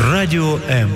[0.00, 0.90] Радіо М.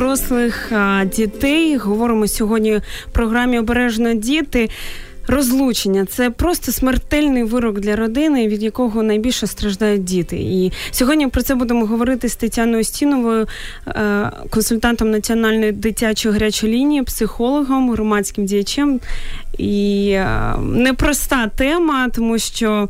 [0.00, 0.72] дорослих,
[1.16, 1.76] дітей.
[1.76, 4.68] Говоримо сьогодні в програмі Обережно діти.
[5.28, 10.36] Розлучення це просто смертельний вирок для родини, від якого найбільше страждають діти.
[10.36, 13.46] І сьогодні про це будемо говорити з Тетяною Стіновою,
[13.86, 19.00] е, консультантом національної дитячої гарячої лінії, психологом, громадським діячем.
[19.58, 22.88] І е, непроста тема, тому що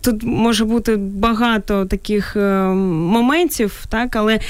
[0.00, 4.40] тут може бути багато таких е, моментів, так, але е,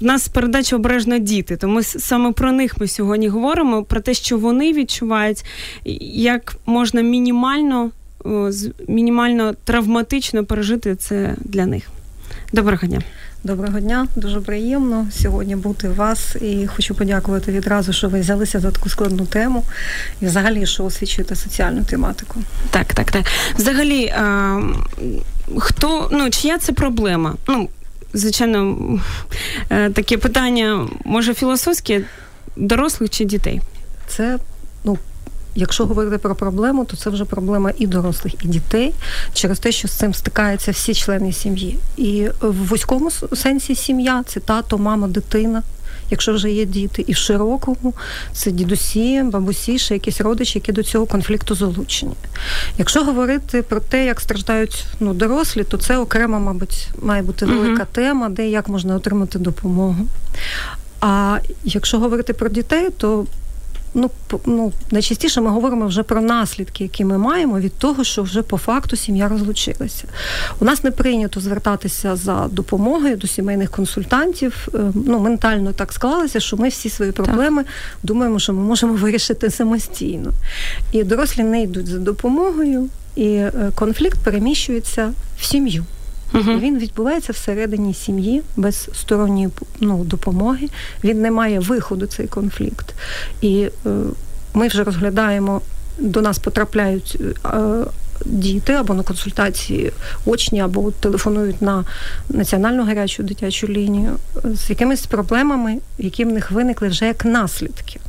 [0.00, 1.56] в нас передача обережно діти.
[1.56, 5.44] Тому саме про них ми сьогодні говоримо, про те, що вони відчувають,
[6.14, 7.90] як можна мінімально,
[8.88, 11.88] мінімально травматично пережити це для них.
[12.52, 13.00] Доброго дня.
[13.44, 18.60] Доброго дня, дуже приємно сьогодні бути у вас і хочу подякувати відразу, що ви взялися
[18.60, 19.64] за таку складну тему
[20.20, 22.40] і взагалі, що освічуєте соціальну тематику.
[22.70, 23.24] Так, так, так.
[23.56, 24.60] Взагалі, а,
[25.58, 27.34] хто ну чия це проблема?
[27.48, 27.68] Ну,
[28.14, 28.78] звичайно,
[29.70, 32.04] е, таке питання може філософське
[32.56, 33.60] дорослих чи дітей?
[34.08, 34.38] Це
[35.54, 38.92] Якщо говорити про проблему, то це вже проблема і дорослих, і дітей
[39.34, 41.78] через те, що з цим стикаються всі члени сім'ї.
[41.96, 45.62] І в вузькому сенсі сім'я це тато, мама, дитина.
[46.10, 47.94] Якщо вже є діти, і в широкому
[48.32, 52.12] це дідусі, бабусі, ще якісь родичі, які до цього конфлікту залучені.
[52.78, 57.82] Якщо говорити про те, як страждають ну, дорослі, то це окрема, мабуть, має бути велика
[57.82, 57.94] uh-huh.
[57.94, 60.06] тема, де як можна отримати допомогу.
[61.00, 63.26] А якщо говорити про дітей, то
[63.94, 64.10] ну,
[64.46, 68.58] ну, найчастіше ми говоримо вже про наслідки, які ми маємо від того, що вже по
[68.58, 70.04] факту сім'я розлучилася.
[70.60, 74.68] У нас не прийнято звертатися за допомогою до сімейних консультантів.
[74.74, 77.72] Е, ну, ментально так склалося, що ми всі свої проблеми так.
[78.02, 80.30] думаємо, що ми можемо вирішити самостійно.
[80.92, 85.84] І дорослі не йдуть за допомогою, і е, конфлікт переміщується в сім'ю.
[86.32, 86.60] Uh-huh.
[86.60, 89.48] Він відбувається всередині сім'ї без сторонньої
[89.80, 90.68] ну, допомоги.
[91.04, 92.94] Він не має виходу цей конфлікт.
[93.40, 93.90] І е,
[94.54, 95.60] ми вже розглядаємо,
[95.98, 97.18] до нас потрапляють.
[97.44, 97.84] Е,
[98.26, 99.92] Діти або на консультації
[100.26, 101.84] очні, або телефонують на
[102.28, 108.00] національну гарячу дитячу лінію з якимись проблемами, які в них виникли вже як наслідки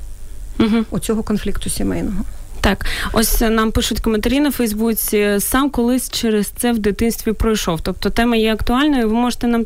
[0.60, 2.24] uh оцього конфлікту сімейного.
[2.64, 5.36] Так, ось нам пишуть коментарі на Фейсбуці.
[5.40, 7.82] Сам колись через це в дитинстві пройшов.
[7.82, 9.08] Тобто тема є актуальною.
[9.08, 9.64] Ви можете нам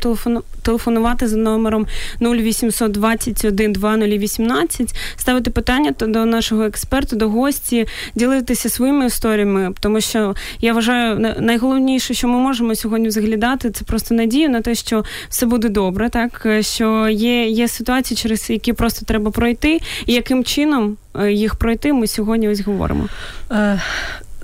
[0.62, 1.86] телефонувати за номером
[2.20, 10.34] 0800 21 2018, ставити питання до нашого експерта, до гості, ділитися своїми історіями, тому що
[10.60, 15.04] я вважаю, найголовніше, що ми можемо сьогодні взагалі дати, це просто надію на те, що
[15.28, 20.44] все буде добре, так що є, є ситуації, через які просто треба пройти, і яким
[20.44, 20.96] чином.
[21.20, 23.08] Е, їх пройти, ми сьогодні ось говоримо.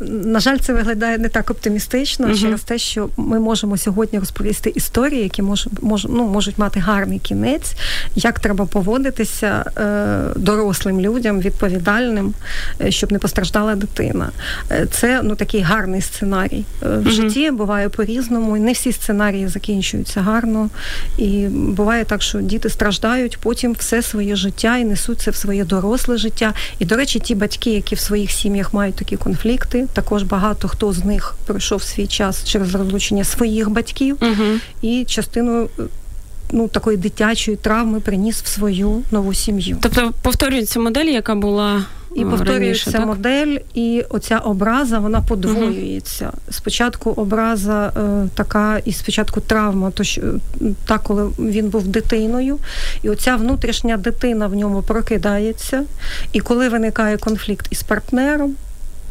[0.00, 2.40] На жаль, це виглядає не так оптимістично uh-huh.
[2.40, 7.18] через те, що ми можемо сьогодні розповісти історії, які мож, мож, ну, можуть мати гарний
[7.18, 7.74] кінець,
[8.14, 12.34] як треба поводитися е, дорослим людям, відповідальним,
[12.80, 14.30] е, щоб не постраждала дитина.
[14.70, 16.64] Е, це ну такий гарний сценарій.
[16.82, 17.10] Е, в uh-huh.
[17.10, 20.70] житті буває по-різному, і не всі сценарії закінчуються гарно.
[21.18, 25.64] І буває так, що діти страждають потім все своє життя і несуть це в своє
[25.64, 26.52] доросле життя.
[26.78, 29.83] І, до речі, ті батьки, які в своїх сім'ях мають такі конфлікти.
[29.92, 34.58] Також багато хто з них пройшов свій час через розлучення своїх батьків, угу.
[34.82, 35.68] і частину
[36.52, 39.76] ну такої дитячої травми приніс в свою нову сім'ю.
[39.80, 41.84] Тобто повторюється модель, яка була.
[42.14, 46.24] І повторюється раніше, модель, і оця образа вона подвоюється.
[46.24, 46.52] Uh-huh.
[46.52, 50.22] Спочатку образа е, така, і спочатку травма, то що
[50.86, 52.58] так, коли він був дитиною,
[53.02, 55.84] і оця внутрішня дитина в ньому прокидається.
[56.32, 58.54] І коли виникає конфлікт із партнером,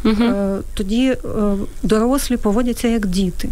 [0.04, 0.34] угу.
[0.74, 1.18] тоді е,
[1.84, 3.50] дорослі поводяться як діти.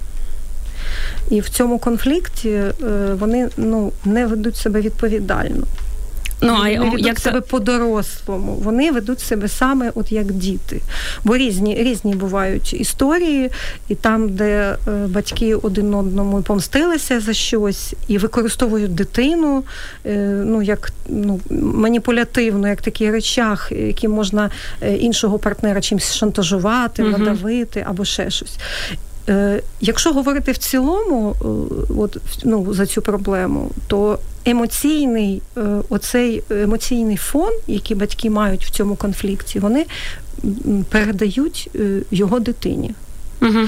[1.30, 2.74] І в цьому конфлікті е,
[3.14, 5.64] вони ну, не ведуть себе відповідально.
[6.42, 8.54] Ну, а вони ведуть як себе по-дорослому.
[8.54, 10.82] Вони ведуть себе саме от як діти.
[11.24, 13.52] Бо різні різні бувають історії,
[13.88, 19.64] і там, де е, батьки один одному помстилися за щось і використовують дитину,
[20.06, 24.50] е, ну як ну, маніпулятивно, як такий речах, які можна
[24.82, 27.12] е, іншого партнера чимось шантажувати, угу.
[27.12, 28.58] надавити або ще щось.
[29.30, 31.46] Е, якщо говорити в цілому, е,
[31.98, 38.70] от ну за цю проблему, то емоційний е, оцей емоційний фон, який батьки мають в
[38.70, 39.86] цьому конфлікті, вони
[40.90, 41.70] передають
[42.12, 42.92] його дитині.
[43.42, 43.60] Угу.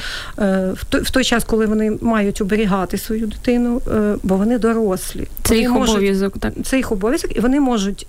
[0.92, 3.82] В той час, коли вони мають оберігати свою дитину,
[4.24, 5.28] бо вони дорослі.
[5.44, 6.54] Це вони їх можуть, обов'язок, так?
[6.64, 8.08] Це їх обов'язок, і вони можуть.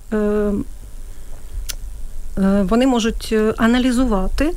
[2.68, 4.52] Вони можуть аналізувати Е,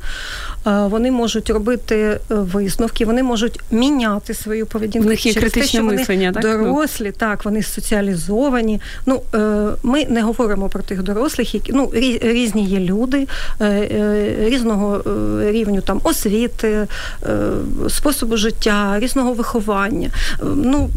[0.68, 5.08] вони можуть робити е, висновки, вони можуть міняти свою поведінку.
[5.08, 6.44] В них є критичне мислення, так?
[6.44, 8.81] дорослі, так, вони соціалізовані.
[9.06, 11.92] Ну, е, Ми не говоримо про тих дорослих, які ну,
[12.22, 13.28] різні є люди
[14.40, 15.04] різного
[15.42, 16.88] рівню там освіти,
[17.90, 20.10] способу життя, різного виховання.
[20.44, 20.90] Ну,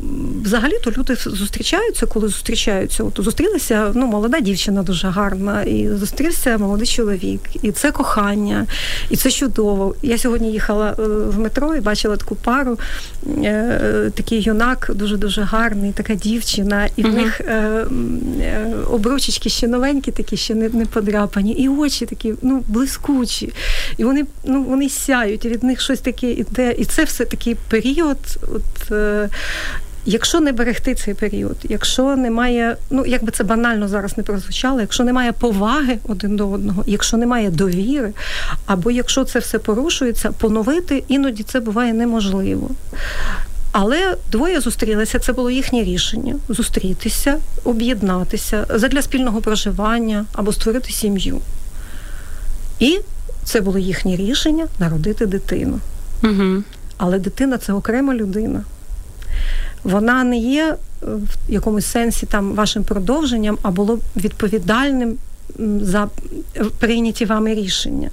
[0.45, 3.05] Взагалі-то люди зустрічаються, коли зустрічаються.
[3.05, 8.67] От зустрілася ну, молода дівчина дуже гарна, і зустрівся молодий чоловік, і це кохання,
[9.11, 9.95] і це чудово чудово.
[10.03, 12.79] Я сьогодні їхала е, в метро і бачила таку пару,
[13.27, 17.87] е, такий юнак, дуже дуже гарний, така дівчина, і в них е,
[18.91, 23.53] обручечки ще новенькі, такі ще не, не подряпані, і очі такі ну, блискучі.
[23.97, 26.75] І вони ну, вони сяють, і від них щось таке іде.
[26.79, 28.19] І це все такий період.
[28.43, 28.93] От,
[30.07, 34.81] Якщо не берегти цей період, якщо немає, ну як би це банально зараз не прозвучало,
[34.81, 38.13] якщо немає поваги один до одного, якщо немає довіри,
[38.67, 42.71] або якщо це все порушується, поновити іноді це буває неможливо.
[43.73, 51.41] Але двоє зустрілися, це було їхнє рішення зустрітися, об'єднатися задля спільного проживання або створити сім'ю.
[52.79, 52.99] І
[53.45, 55.81] це було їхнє рішення народити дитину.
[56.25, 56.63] Угу.
[56.97, 58.65] Але дитина це окрема людина
[59.85, 65.17] вона не є е, в якомусь сенсі там вашим продовженням, а було відповідальним
[65.81, 66.09] за
[66.79, 68.11] прийняті вами рішення.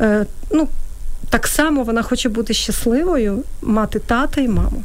[0.00, 0.68] Е, ну,
[1.30, 4.82] Так само вона хоче бути щасливою, мати тата і маму.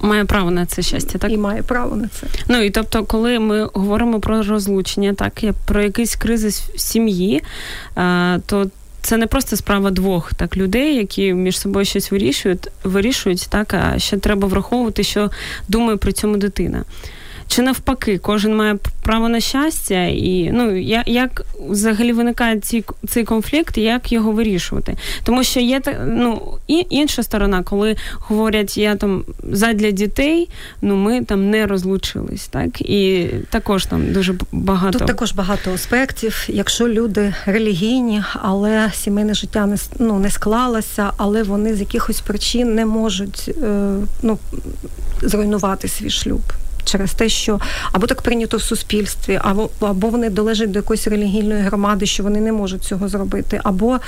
[0.00, 2.26] Має право на це щастя, так і має право на це.
[2.48, 7.42] Ну і тобто, коли ми говоримо про розлучення, так про якийсь кризис в сім'ї,
[7.96, 8.66] е, то
[9.02, 13.98] це не просто справа двох так людей, які між собою щось вирішують, вирішують, так а
[13.98, 15.30] ще треба враховувати, що
[15.68, 16.84] думає при цьому дитина.
[17.50, 23.24] Чи навпаки, кожен має право на щастя, і ну як як взагалі виникає ці, цей
[23.24, 24.96] конфлікт, як його вирішувати?
[25.24, 30.48] Тому що є ну, і інша сторона, коли говорять, я там задля дітей,
[30.82, 36.46] ну ми там не розлучились, так і також там дуже багато Тут також багато аспектів.
[36.48, 42.74] Якщо люди релігійні, але сімейне життя не ну, не склалося, але вони з якихось причин
[42.74, 44.38] не можуть е, ну,
[45.22, 46.42] зруйнувати свій шлюб
[46.90, 47.60] через те, що
[47.92, 52.40] або так прийнято в суспільстві, або або вони долежать до якоїсь релігійної громади, що вони
[52.40, 53.98] не можуть цього зробити, або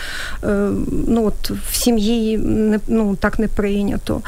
[0.44, 0.70] е,
[1.08, 4.23] ну от в сім'ї не ну так не прийнято.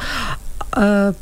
[0.77, 1.13] Е,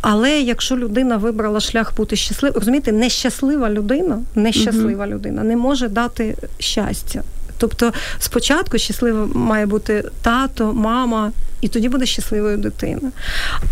[0.00, 5.88] але якщо людина вибрала шлях бути щасливою, розумієте, нещаслива людина, нещаслива uh людина не може
[5.88, 7.22] дати щастя.
[7.58, 13.10] Тобто спочатку щаслива має бути тато, мама, і тоді буде щасливою дитина.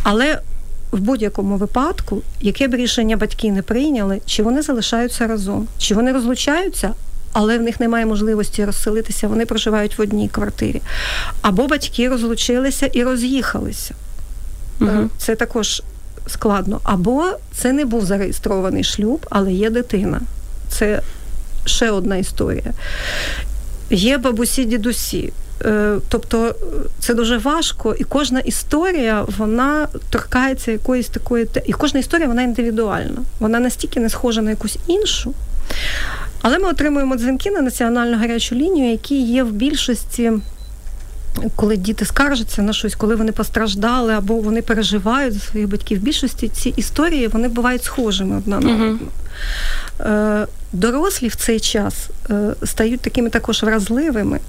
[0.03, 0.39] Але
[0.93, 6.13] в будь-якому випадку, яке б рішення батьки не прийняли, чи вони залишаються разом, чи вони
[6.13, 6.95] розлучаються.
[7.33, 10.83] Але в них немає можливості розселитися, вони проживають в одній квартирі.
[11.43, 13.95] Або батьки розлучилися і роз'їхалися.
[14.81, 15.11] Угу.
[15.19, 15.83] Це також
[16.27, 16.81] складно.
[16.83, 20.21] Або це не був зареєстрований шлюб, але є дитина.
[20.69, 21.03] Це
[21.65, 22.73] ще одна історія.
[23.91, 25.33] Є бабусі, дідусі.
[25.65, 26.55] Е, тобто
[26.99, 33.19] це дуже важко, і кожна історія вона торкається якоїсь такої і кожна історія вона індивідуальна.
[33.41, 35.35] Вона настільки не схожа на якусь іншу.
[36.43, 40.33] Але ми отримуємо дзвінки на національну гарячу лінію, які є в більшості.
[41.57, 46.03] Коли діти скаржаться на щось, коли вони постраждали або вони переживають за своїх батьків, в
[46.03, 48.99] більшості ці історії вони бувають схожими одна на одну.
[49.99, 50.47] Uh-huh.
[50.73, 51.95] Дорослі в цей час
[52.31, 54.41] е, стають такими також вразливими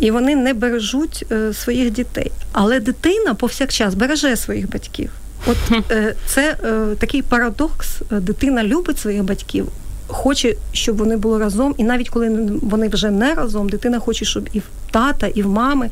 [0.00, 2.32] і вони не бережуть е, своїх дітей.
[2.52, 5.10] Але дитина повсякчас береже своїх батьків.
[5.46, 5.56] От
[5.90, 7.88] е, це е, такий парадокс.
[8.10, 9.68] Дитина любить своїх батьків,
[10.06, 14.48] хоче, щоб вони були разом, і навіть коли вони вже не разом, дитина хоче, щоб
[14.52, 15.90] і в тата, і в мами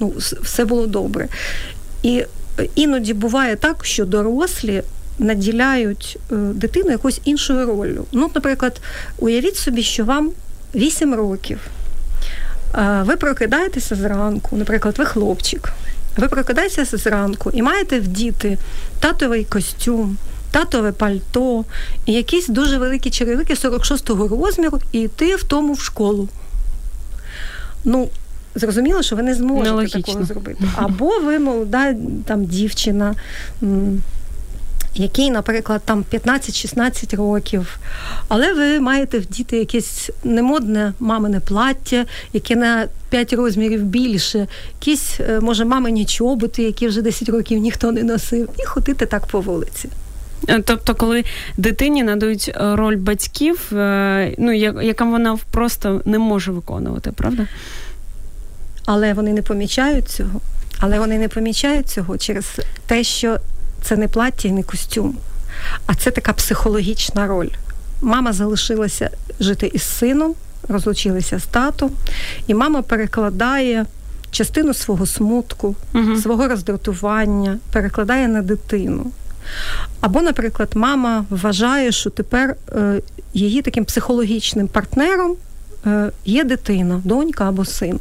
[0.00, 1.28] ну, все було добре.
[2.02, 2.24] І
[2.74, 4.82] іноді буває так, що дорослі
[5.18, 8.04] наділяють дитину якоюсь іншою ролью.
[8.12, 8.80] Ну, наприклад,
[9.18, 10.30] уявіть собі, що вам
[10.74, 11.58] 8 років.
[13.04, 15.72] Ви прокидаєтеся зранку, наприклад, ви хлопчик.
[16.16, 18.58] Ви прокидаєтеся зранку і маєте вдіти
[19.00, 20.16] татовий костюм,
[20.50, 21.64] татове пальто
[22.06, 26.28] і якісь дуже великі черевики 46-го розміру і йти в тому в школу.
[27.84, 28.08] Ну,
[28.54, 30.02] зрозуміло, що ви не зможете Нелогічно.
[30.02, 30.64] такого зробити.
[30.76, 31.94] Або ви молода
[32.26, 33.14] там дівчина.
[34.94, 37.78] Який, наприклад, там 15-16 років,
[38.28, 45.40] але ви маєте вдіти якесь немодне мамине плаття, яке на 5 розмірів більше, якісь, е,
[45.40, 49.88] може, мамині чоботи, які вже 10 років ніхто не носив, і ходити так по вулиці.
[50.48, 51.24] Е, тобто, коли
[51.56, 53.66] дитині надають е, роль батьків,
[54.38, 57.46] ну яка вона просто не може виконувати, правда?
[58.84, 60.40] Але вони не помічають цього.
[60.78, 63.38] Але вони не помічають цього через те, що
[63.82, 65.16] це не плаття і не костюм,
[65.86, 67.48] а це така психологічна роль.
[68.00, 69.10] Мама залишилася
[69.40, 70.34] жити із сином,
[70.68, 71.90] розлучилися з татом,
[72.46, 73.86] і мама перекладає
[74.30, 76.16] частину свого смутку, угу.
[76.16, 79.06] свого роздратування, перекладає на дитину.
[80.00, 83.00] Або, наприклад, мама вважає, що тепер е,
[83.34, 85.36] її таким психологічним партнером
[85.86, 88.00] е, є дитина, донька або син.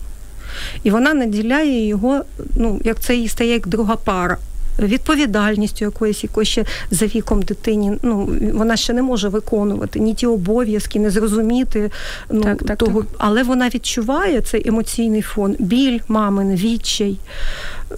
[0.84, 2.22] І вона наділяє його,
[2.56, 4.38] ну, як це їй стає як друга пара
[4.80, 7.98] відповідальністю якоїсь, якої ще за віком дитині.
[8.02, 11.92] Ну вона ще не може виконувати ні ті обов'язки, не зрозуміти
[12.30, 13.12] ну так, так, того, так.
[13.18, 17.20] але вона відчуває цей емоційний фон, біль мамин, відчай.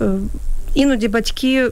[0.02, 0.12] Е,
[0.74, 1.70] іноді батьки.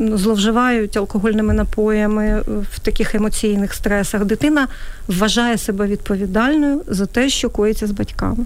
[0.00, 4.24] Ну, зловживають алкогольними напоями в таких емоційних стресах.
[4.24, 4.68] Дитина
[5.08, 8.44] вважає себе відповідальною за те, що коїться з батьками.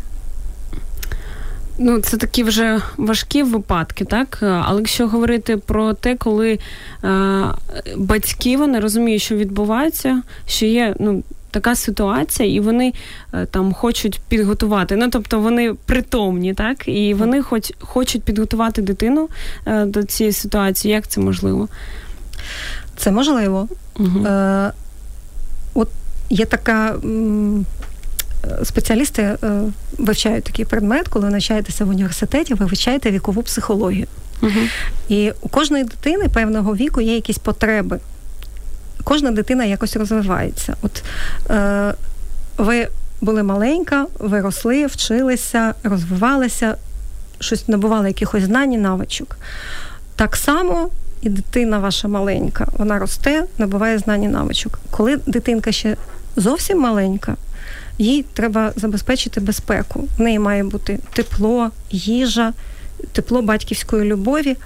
[1.79, 4.39] Ну, це такі вже важкі випадки, так?
[4.43, 6.59] Але якщо говорити про те, коли
[7.05, 7.45] е,
[7.97, 12.93] батьки вони розуміють, що відбувається, що є ну, така ситуація, і вони
[13.35, 14.97] е, там хочуть підготувати.
[14.97, 16.89] Ну, тобто вони притомні, так?
[16.89, 19.29] І вони хоч, хочуть підготувати дитину
[19.67, 20.95] е, до цієї ситуації.
[20.95, 21.69] Як це можливо?
[22.97, 23.69] Це можливо.
[23.99, 24.27] Угу.
[24.27, 24.73] Е,
[25.75, 25.89] От
[26.31, 26.95] є така.
[27.05, 27.67] М-
[28.65, 29.37] спеціалісти е,
[29.99, 34.07] вивчають такий предмет, коли навчаєтеся в університеті, ви вивчаєте вікову психологію.
[34.43, 34.51] Угу.
[35.09, 38.01] І у кожної дитини певного віку є якісь потреби.
[39.05, 40.77] Кожна дитина якось розвивається.
[40.83, 41.03] От
[41.51, 41.95] е,
[42.59, 42.89] ви
[43.21, 46.77] були маленька, ви росли, вчилися, розвивалися,
[47.41, 49.37] щось набували якихось знань і навичок.
[50.17, 50.91] Так само
[51.23, 54.79] і дитина ваша маленька, вона росте, набуває знань і навичок.
[54.91, 55.97] Коли дитинка ще
[56.37, 57.37] зовсім маленька,
[57.99, 60.09] їй треба забезпечити безпеку.
[60.19, 62.53] В неї має бути тепло, їжа,
[63.13, 64.57] тепло батьківської любові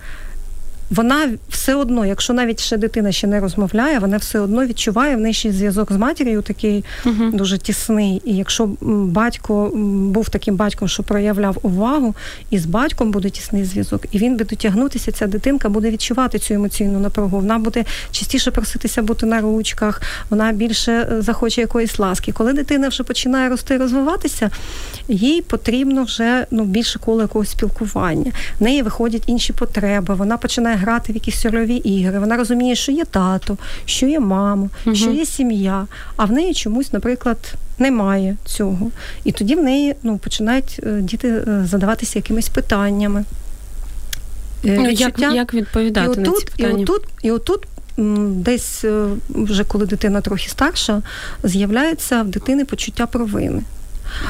[0.91, 5.21] вона все одно, якщо навіть ще дитина ще не розмовляє, вона все одно відчуває в
[5.21, 8.23] неї ще зв'язок з матір'ю такий uh дуже тісний.
[8.25, 9.71] І якщо батько
[10.11, 12.15] був таким батьком, що проявляв увагу,
[12.51, 16.55] і з батьком буде тісний зв'язок, і він буде дотягнутися, ця дитинка буде відчувати цю
[16.55, 17.37] емоційну напругу.
[17.37, 22.33] Вона буде частіше проситися бути на ручках, вона більше е, захоче якоїсь ласки.
[22.33, 24.51] Коли дитина вже починає рости, розвиватися,
[25.09, 28.33] їй потрібно вже ну більше коло якогось спілкування.
[28.61, 30.15] В неї виходять інші потреби.
[30.15, 32.19] Вона починає грати в якісь сольові ігри.
[32.19, 34.97] Вона розуміє, що є тато, що є мама, угу.
[34.97, 38.91] що є сім'я, а в неї чомусь, наприклад, немає цього.
[39.25, 43.25] І тоді в неї ну, починають е, діти е, задаватися якимись питаннями.
[44.65, 46.79] Е, ну, як як відповідати і отут, на ці питання?
[46.79, 47.67] І отут, і отут
[48.29, 48.85] десь
[49.29, 51.03] вже коли дитина трохи старша,
[51.43, 53.63] з'являється в дитини почуття провини.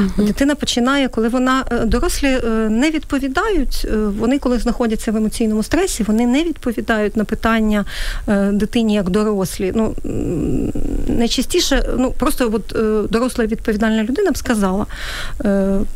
[0.00, 0.26] Uh-huh.
[0.26, 3.86] Дитина починає, коли вона е, дорослі е, не відповідають.
[3.92, 7.84] Е, вони, коли знаходяться в емоційному стресі, вони не відповідають на питання
[8.52, 9.72] дитині як дорослі.
[9.74, 9.94] Ну
[11.08, 12.76] найчастіше, ну просто от
[13.10, 14.86] доросла відповідальна людина б сказала,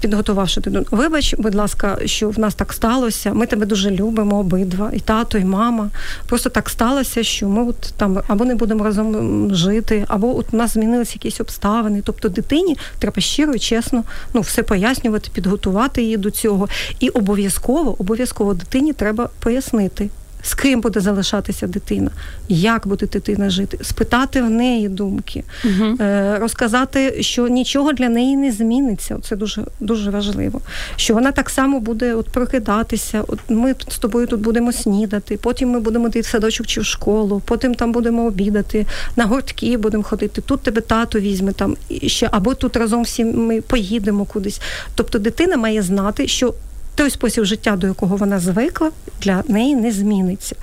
[0.00, 3.32] підготувавши дитину, вибач, будь ласка, що в нас так сталося.
[3.34, 5.90] Ми тебе дуже любимо, обидва, і тато, і мама.
[6.28, 10.56] Просто так сталося, що ми от там або не будемо разом жити, або от у
[10.56, 12.02] нас змінилися якісь обставини.
[12.04, 16.68] Тобто дитині треба щиро чесно, ну все пояснювати, підготувати її до цього.
[17.00, 20.10] І обов'язково, обов'язково дитині треба пояснити.
[20.42, 22.11] З ким буде залишатися дитина,
[22.49, 25.97] як буде дитина жити, спитати в неї думки, угу.
[26.40, 29.18] розказати, що нічого для неї не зміниться.
[29.23, 30.61] Це дуже дуже важливо.
[30.97, 33.25] Що вона так само буде от прокидатися.
[33.28, 36.85] От ми з тобою тут будемо снідати, потім ми будемо йти в садочок чи в
[36.85, 40.40] школу, потім там будемо обідати, на гуртки будемо ходити.
[40.40, 44.61] Тут тебе тато візьме там ще або тут разом всі ми поїдемо кудись.
[44.94, 46.54] Тобто дитина має знати, що
[47.00, 48.90] той спосіб життя, до якого вона звикла,
[49.23, 50.57] для неї не зміниться.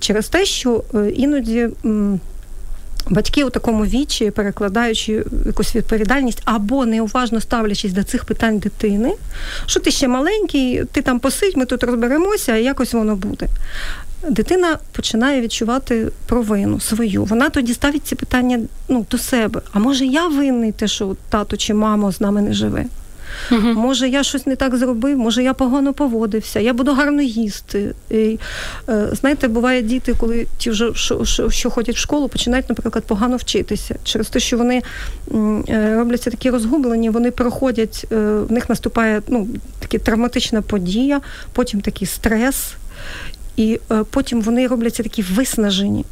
[0.00, 1.68] Через те, що е, іноді.
[3.10, 9.14] Батьки у такому вічі, перекладаючи якусь відповідальність або неуважно ставлячись до цих питань дитини,
[9.66, 13.46] що ти ще маленький, ти там посидь, ми тут розберемося, і якось воно буде.
[14.28, 17.24] Дитина починає відчувати провину свою.
[17.24, 19.60] Вона тоді ставить ці питання ну, до себе.
[19.72, 22.84] А може я винний, те, що тато чи мама з нами не живе?
[23.52, 23.60] Угу.
[23.60, 27.94] Може, я щось не так зробив, може я погано поводився, я буду гарно їсти.
[28.10, 28.38] І,
[28.88, 33.04] е, Знаєте, буває діти, коли ті вже що, що, що ходять в школу, починають, наприклад,
[33.04, 33.96] погано вчитися.
[34.04, 34.82] Через те, що вони
[35.68, 38.16] е, робляться такі розгублені, вони проходять, е,
[38.48, 41.20] в них наступає ну, така травматична подія,
[41.52, 42.74] потім такий стрес
[43.58, 46.04] і е, потім вони робляться такі виснажені.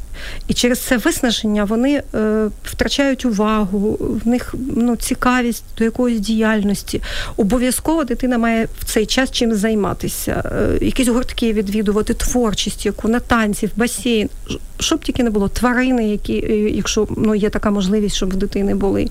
[0.48, 7.02] І через це виснаження вони е, втрачають увагу, в них ну, цікавість до якоїсь діяльності.
[7.36, 13.20] Обов'язково дитина має в цей час чим займатися, е, якісь гуртки відвідувати, творчість, яку на
[13.20, 14.28] танці, в басейн,
[14.78, 18.74] щоб тільки не було тварини, які, е, якщо ну, є така можливість, щоб в дитини
[18.74, 19.08] були,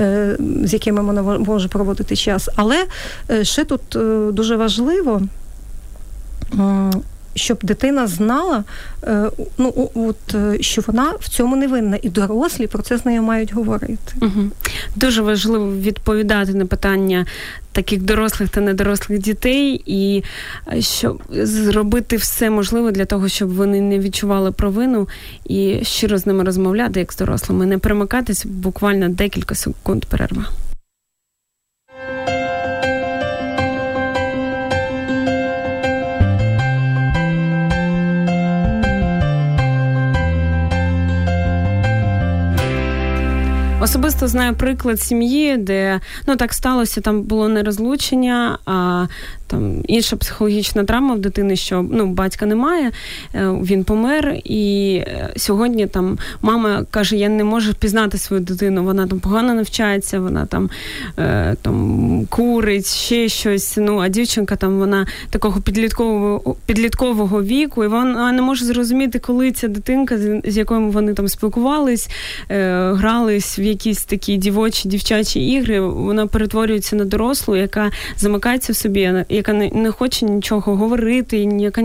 [0.00, 2.48] е, з якими вона може проводити час.
[2.56, 2.84] Але
[3.30, 3.82] е, ще тут
[4.34, 5.22] дуже важливо
[7.34, 8.64] щоб дитина знала,
[9.04, 13.06] е, ну от е, що вона в цьому не винна, і дорослі про це з
[13.06, 14.14] нею мають говорити.
[14.22, 14.50] Угу.
[14.96, 17.26] Дуже важливо відповідати на питання
[17.72, 20.24] таких дорослих та недорослих дітей, і
[20.72, 25.08] е, щоб зробити все можливе для того, щоб вони не відчували провину
[25.44, 30.44] і щиро з ними розмовляти як з дорослими, не примикатись буквально декілька секунд перерва.
[43.80, 49.06] Особисто знаю приклад сім'ї, де ну так сталося, там було не розлучення, а
[49.50, 52.90] там інша психологічна травма в дитини, що ну батька немає,
[53.34, 54.36] е, він помер.
[54.44, 59.54] І е, сьогодні там мама каже: Я не можу пізнати свою дитину, вона там погано
[59.54, 60.70] навчається, вона там
[61.18, 63.76] е, там курить, ще щось.
[63.76, 69.52] Ну а дівчинка там вона такого підліткового підліткового віку, і вона не може зрозуміти, коли
[69.52, 72.08] ця дитинка, з якою вони там спілкувались,
[72.48, 75.80] грались в якісь такі дівочі дівчачі ігри.
[75.80, 81.82] Вона перетворюється на дорослу, яка замикається в собі яка не, не хоче нічого говорити, яка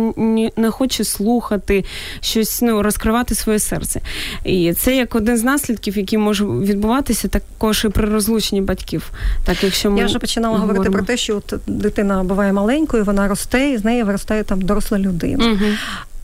[0.58, 1.86] не хоче слухати,
[2.20, 4.02] щось ну, розкривати своє серце.
[4.44, 9.12] І це як один з наслідків, який може відбуватися також і при розлученні батьків.
[9.44, 10.84] Так, якщо ми Я вже починала говоримо.
[10.84, 14.62] говорити про те, що от дитина буває маленькою, вона росте, і з неї виростає там
[14.62, 15.52] доросла людина.
[15.52, 15.72] Угу.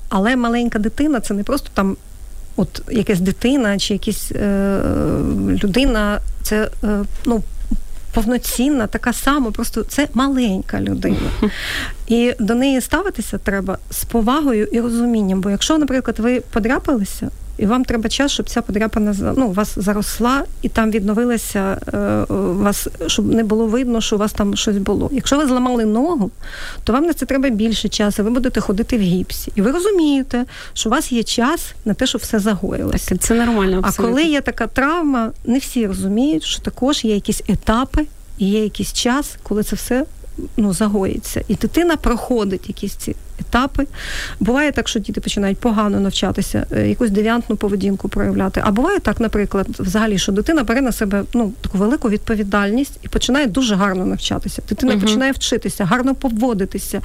[0.10, 1.98] Але маленька дитина це не просто там.
[2.56, 4.82] От якась дитина чи якась е,
[5.63, 7.44] людина, це е, ну
[8.13, 11.32] повноцінна, така сама, просто це маленька людина.
[12.08, 15.41] І до неї ставитися треба з повагою і розумінням.
[15.41, 17.30] Бо якщо, наприклад, ви подряпалися,
[17.62, 22.26] і вам треба час, щоб ця подряпана ну, у вас заросла і там відновилася, е,
[22.34, 25.10] вас, щоб не було видно, що у вас там щось було.
[25.12, 26.32] Якщо ви зламали ногу,
[26.84, 28.24] то вам на це треба більше часу.
[28.24, 29.52] Ви будете ходити в гіпсі.
[29.56, 33.10] І ви розумієте, що у вас є час на те, щоб все загоїлося.
[33.10, 33.82] Так, Це нормально.
[33.84, 34.06] Абсолютно.
[34.06, 38.06] А коли є така травма, не всі розуміють, що також є якісь етапи
[38.38, 40.06] і є якийсь час, коли це все
[40.58, 41.41] ну, загоїться.
[41.47, 43.88] І дитина проходить якісь ці етапи.
[44.39, 48.62] Буває так, що діти починають погано навчатися, е, якусь девіантну поведінку проявляти.
[48.65, 53.08] А буває так, наприклад, взагалі, що дитина бере на себе ну, таку велику відповідальність і
[53.08, 54.62] починає дуже гарно навчатися.
[54.69, 57.01] Дитина uh починає вчитися, гарно поводитися.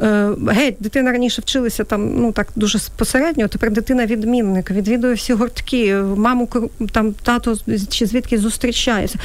[0.00, 3.48] Е, Геть, дитина раніше вчилася там, ну так дуже посередньо.
[3.48, 6.48] Тепер дитина відмінник, відвідує всі гуртки, маму
[6.92, 7.56] там тато
[7.90, 9.18] чи звідки зустрічається.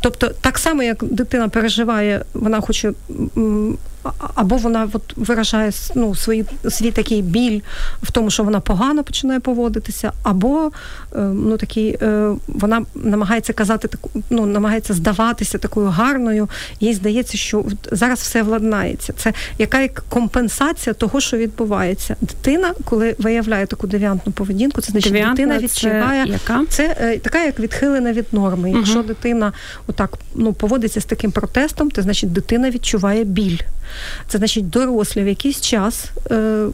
[0.00, 2.92] Тобто, так само як дитина переживає, вона хоче
[4.34, 7.60] або вона от виражає ну, свій, свій такий біль
[8.02, 10.70] в тому, що вона погано починає поводитися, або
[11.16, 13.88] е, ну, такий, е, вона намагається казати
[14.30, 16.48] ну, намагається здаватися такою гарною,
[16.80, 19.12] їй здається, що зараз все владнається.
[19.12, 22.16] Це яка як компенсація того, що відбувається.
[22.20, 26.64] Дитина, коли виявляє таку девіантну поведінку, це значить Девіантна дитина відчуває це, яка?
[26.68, 28.68] це е, така, як відхилена від норми.
[28.68, 28.78] Угу.
[28.78, 29.52] Якщо дитина
[29.86, 33.58] отак ну, поводиться з таким протестом, то значить дитина відчуває біль.
[34.28, 36.10] Це значить, дорослі в якийсь час.
[36.30, 36.66] Е,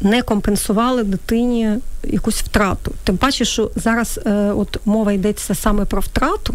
[0.00, 1.70] не компенсували дитині
[2.04, 2.92] якусь втрату.
[3.04, 6.54] Тим паче, що зараз е, от мова йдеться саме про втрату.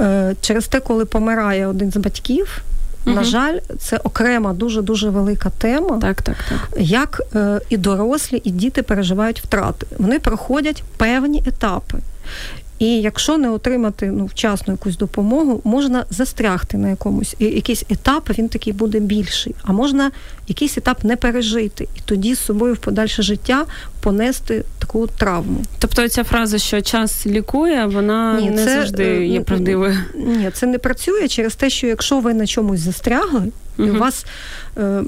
[0.00, 2.62] Е, через те, коли помирає один з батьків,
[3.06, 3.16] угу.
[3.16, 5.98] на жаль, це окрема дуже дуже велика тема.
[6.00, 6.80] Так, так, так.
[6.80, 9.86] Як е, і дорослі, і діти переживають втрати.
[9.98, 11.98] Вони проходять певні етапи.
[12.82, 18.30] І якщо не отримати ну, вчасну якусь допомогу, можна застрягти на якомусь і якийсь етап,
[18.38, 19.54] він такий буде більший.
[19.62, 20.10] А можна
[20.48, 23.64] якийсь етап не пережити, і тоді з собою в подальше життя
[24.00, 25.64] понести таку травму.
[25.78, 29.98] Тобто ця фраза, що час лікує, вона Ні, не це, завжди е, є правдивою.
[30.14, 33.42] Ні, це не працює через те, що якщо ви на чомусь застрягли,
[33.78, 34.26] і у вас
[34.78, 35.02] е,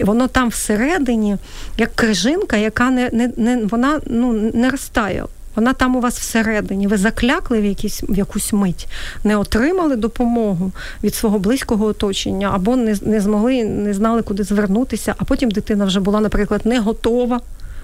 [0.00, 1.36] воно там всередині,
[1.78, 5.24] як крижинка, яка не не, не вона ну не розтає.
[5.56, 6.86] Вона там у вас всередині.
[6.86, 8.88] Ви заклякли в якісь в якусь мить,
[9.24, 10.72] не отримали допомогу
[11.04, 15.14] від свого близького оточення, або не не змогли, не знали, куди звернутися.
[15.18, 17.40] А потім дитина вже була, наприклад, не готова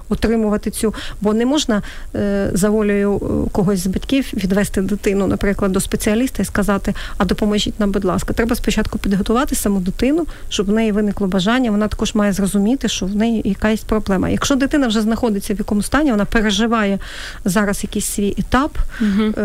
[0.08, 1.82] отримувати цю, бо не можна
[2.14, 7.24] е, за волею е, когось з батьків відвести дитину, наприклад, до спеціаліста і сказати, а
[7.24, 8.32] допоможіть нам, будь ласка.
[8.32, 11.70] Треба спочатку підготувати саму дитину, щоб в неї виникло бажання.
[11.70, 14.28] Вона також має зрозуміти, що в неї якась проблема.
[14.28, 16.98] Якщо дитина вже знаходиться в якому стані, вона переживає
[17.44, 18.78] зараз якийсь свій етап.
[19.00, 19.44] Угу.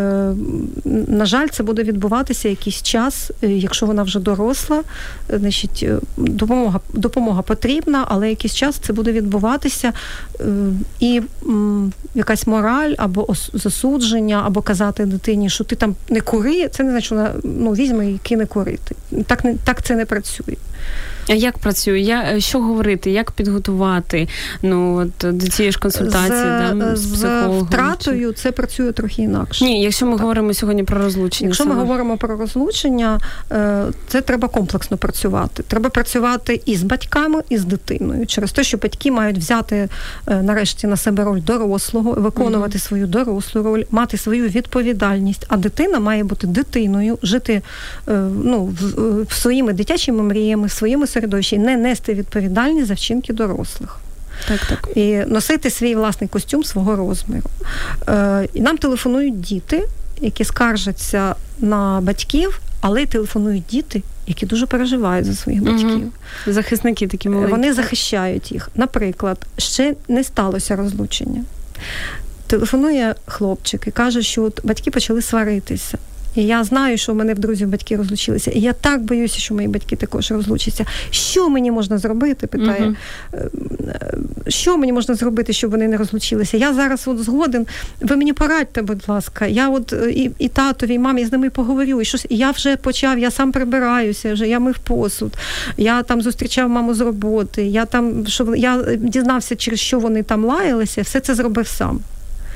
[1.07, 4.81] На жаль, це буде відбуватися якийсь час, якщо вона вже доросла,
[5.29, 5.85] значить
[6.17, 9.93] допомога допомога потрібна, але якийсь час це буде відбуватися
[10.99, 11.21] і
[12.15, 17.05] якась мораль або засудження, або казати дитині, що ти там не кури, це не значить,
[17.05, 18.95] що вона ну, візьме і кине курити.
[19.27, 20.55] Так не так це не працює.
[21.31, 21.99] А як працює?
[21.99, 24.27] Я е, що говорити, як підготувати
[24.61, 27.65] ну от до цієї ж консультації з, да, з психологом?
[27.65, 29.65] втратою це працює трохи інакше.
[29.65, 30.21] Ні, якщо ми так.
[30.21, 31.75] говоримо сьогодні про розлучення, якщо саме.
[31.75, 33.19] ми говоримо про розлучення,
[33.51, 35.63] е, це треба комплексно працювати.
[35.67, 39.89] Треба працювати і з батьками, і з дитиною, через те, що батьки мають взяти
[40.27, 45.45] е, нарешті на себе роль дорослого, виконувати mm свою дорослу роль, мати свою відповідальність.
[45.47, 47.61] А дитина має бути дитиною, жити
[48.43, 48.73] ну,
[49.29, 53.97] своїми дитячими мріями, своїми середовищі, не нести відповідальність за вчинки дорослих.
[54.47, 54.97] Так, так.
[54.97, 57.49] І носити свій власний костюм свого розміру.
[58.07, 59.87] Е, І нам телефонують діти,
[60.21, 65.97] які скаржаться на батьків, але й телефонують діти, які дуже переживають за своїх батьків.
[65.97, 66.11] Угу.
[66.47, 67.51] Захисники такі маленькі.
[67.51, 68.69] Вони захищають їх.
[68.75, 71.43] Наприклад, ще не сталося розлучення.
[72.47, 75.97] Телефонує хлопчик і каже, що от батьки почали сваритися.
[76.35, 78.51] І я знаю, що в мене в друзів батьки розлучилися.
[78.51, 80.85] І я так боюся, що мої батьки також розлучаться.
[81.09, 82.47] Що мені можна зробити?
[82.47, 82.95] питає.
[83.33, 83.49] Uh-huh.
[84.47, 86.57] Що мені можна зробити, щоб вони не розлучилися?
[86.57, 87.67] Я зараз от згоден.
[88.01, 89.47] Ви мені порадьте, будь ласка.
[89.47, 92.01] Я от е, і і татові, і мамі з ними поговорю.
[92.01, 95.33] І щось і я вже почав, я сам прибираюся, вже я мив посуд.
[95.77, 97.63] Я там зустрічав маму з роботи.
[97.63, 101.99] Я там що я дізнався, через що вони там лаялися, все це зробив сам.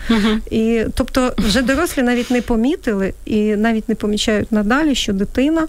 [0.09, 0.53] Uh-huh.
[0.53, 5.67] І тобто, вже дорослі навіть не помітили і навіть не помічають надалі, що дитина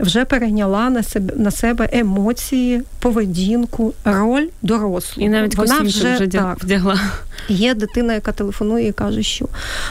[0.00, 5.26] вже перейняла на себе на себе емоції, поведінку, роль дорослого.
[5.26, 7.00] І навіть вона вже, вже так, вдягла.
[7.48, 9.46] Є дитина, яка телефонує і каже, що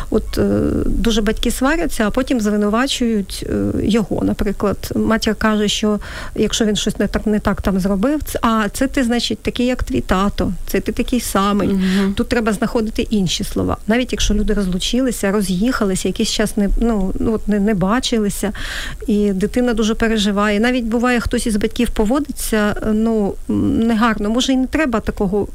[0.09, 4.23] от е, дуже батьки сваряться, а потім звинувачують е, його.
[4.23, 5.99] Наприклад, матір каже, що
[6.35, 9.65] якщо він щось не так не так там зробив, це, а це ти, значить, такий,
[9.65, 11.67] як твій тато, це ти такий самий.
[11.67, 12.13] Угу.
[12.15, 13.77] Тут треба знаходити інші слова.
[13.87, 18.51] Навіть якщо люди розлучилися, роз'їхалися, якийсь час не ну, от не, не бачилися,
[19.07, 20.59] і дитина дуже переживає.
[20.59, 24.29] Навіть буває, хтось із батьків поводиться ну негарно.
[24.29, 25.47] Може, і не треба такого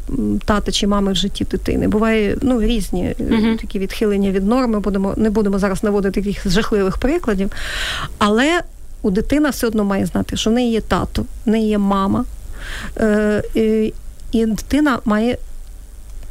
[0.44, 4.81] тата чи мами в житті дитини буває ну різні uh такі відхилення від норми.
[4.81, 7.51] Будемо не будемо зараз наводити таких жахливих прикладів,
[8.19, 8.61] але
[9.03, 12.25] у дитина все одно має знати, що в неї є тато, в неї є мама,
[12.97, 13.93] Е, і,
[14.33, 15.38] і дитина має.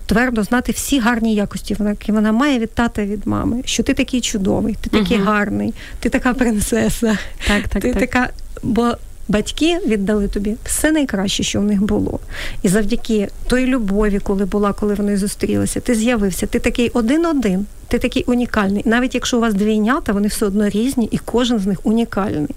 [0.05, 4.21] Твердо знати всі гарні якості, які вона має від тата від мами, що ти такий
[4.21, 7.99] чудовий, ти такий uh гарний, ти така принцеса, так, так, ти так.
[7.99, 8.29] така.
[8.63, 8.93] Бо
[9.29, 12.19] батьки віддали тобі все найкраще, що в них було.
[12.63, 16.47] І завдяки той любові, коли була, коли вони зустрілися, ти з'явився.
[16.47, 18.83] Ти такий один-один, ти такий унікальний.
[18.85, 22.55] Навіть якщо у вас двійнята, вони все одно різні, і кожен з них унікальний.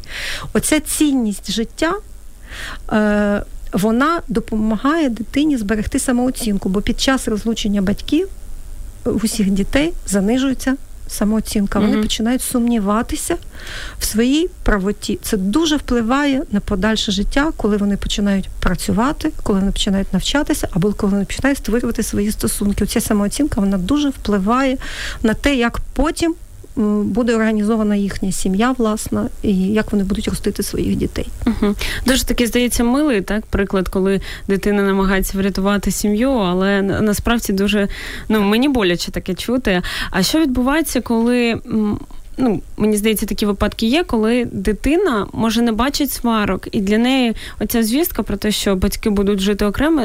[0.52, 1.94] Оця цінність життя.
[2.92, 8.28] Е- вона допомагає дитині зберегти самооцінку, бо під час розлучення батьків
[9.04, 10.76] в усіх дітей занижується
[11.12, 11.78] самооцінка.
[11.78, 12.02] Вони mm-hmm.
[12.02, 13.36] починають сумніватися
[13.98, 15.18] в своїй правоті.
[15.22, 20.92] Це дуже впливає на подальше життя, коли вони починають працювати, коли вони починають навчатися, або
[20.92, 22.86] коли вони починають створювати свої стосунки.
[22.86, 24.78] Ця самооцінка вона дуже впливає
[25.22, 26.34] на те, як потім
[26.76, 31.28] буде організована їхня сім'я, власна, і як вони будуть ростити своїх дітей.
[31.46, 31.74] Угу.
[32.06, 37.88] Дуже таки здається милий так приклад, коли дитина намагається врятувати сім'ю, але насправді дуже
[38.28, 39.82] ну мені боляче таке чути.
[40.10, 41.60] А що відбувається, коли
[42.42, 47.34] ну мені здається, такі випадки є, коли дитина може не бачить сварок, і для неї
[47.60, 50.02] оця звістка про те, що батьки будуть жити окремо,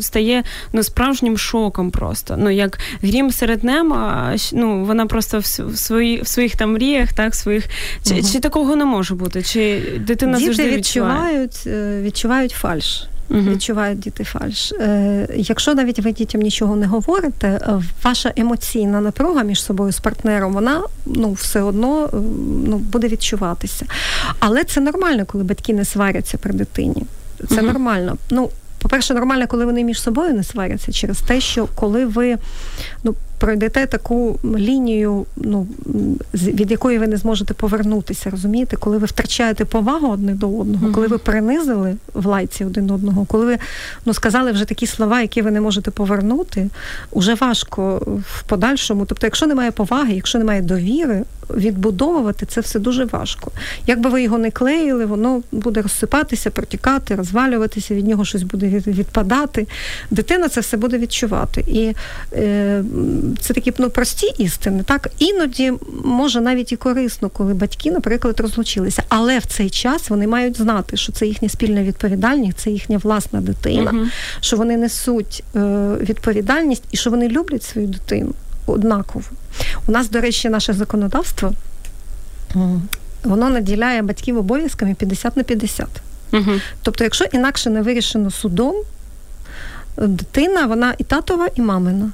[0.00, 1.90] стає ну справжнім шоком.
[1.90, 7.12] Просто ну як грім серед неба, ну вона просто в свої в своїх там мріях,
[7.12, 7.64] так своїх
[8.08, 8.22] чи, угу.
[8.32, 9.42] чи такого не може бути?
[9.42, 11.98] Чи дитина Діти завжди відчувають, відчуває?
[11.98, 13.40] Е, відчувають фальш угу.
[13.40, 14.72] відчувають діти фальш.
[14.72, 20.00] Е, Якщо навіть ви дітям нічого не говорите, е, ваша емоційна напруга між собою з
[20.00, 22.08] партнером, вона ну все одно е,
[22.66, 23.86] ну, буде відчуватися.
[24.38, 27.06] Але це нормально, коли батьки не сваряться при дитині.
[27.48, 27.66] Це угу.
[27.66, 28.16] нормально.
[28.30, 32.38] Ну, по-перше, нормально, коли вони між собою не сваряться, через те, що коли ви
[33.04, 35.66] ну, пройдете таку лінію, ну
[36.34, 40.92] від якої ви не зможете повернутися, розумієте, коли ви втрачаєте повагу одне до одного, mm-hmm.
[40.92, 43.58] коли ви принизили в лайці один одного, коли ви
[44.04, 46.70] ну сказали вже такі слова, які ви не можете повернути,
[47.10, 49.06] уже важко в подальшому.
[49.06, 53.50] Тобто, якщо немає поваги, якщо немає довіри, відбудовувати це все дуже важко.
[53.86, 59.66] Якби ви його не клеїли, воно буде розсипатися, протікати, розвалюватися, від нього щось буде відпадати.
[60.10, 61.60] Дитина це все буде відчувати.
[61.60, 61.94] І
[62.32, 62.82] е,
[63.40, 64.82] це такі ну, прості істини.
[64.82, 65.72] Так іноді
[66.04, 69.02] може навіть і корисно, коли батьки, наприклад, розлучилися.
[69.08, 73.40] Але в цей час вони мають знати, що це їхня спільна відповідальність, це їхня власна
[73.40, 74.06] дитина, uh
[74.40, 75.60] що вони несуть е,
[76.00, 78.32] відповідальність і що вони люблять свою дитину
[78.66, 79.24] однаково.
[79.86, 81.52] У нас, до речі, наше законодавство
[83.24, 85.86] воно наділяє батьків обов'язками 50 на 50.
[86.32, 86.52] Угу.
[86.82, 88.74] Тобто, якщо інакше не вирішено судом,
[89.96, 92.10] дитина, вона і татова, і мамина.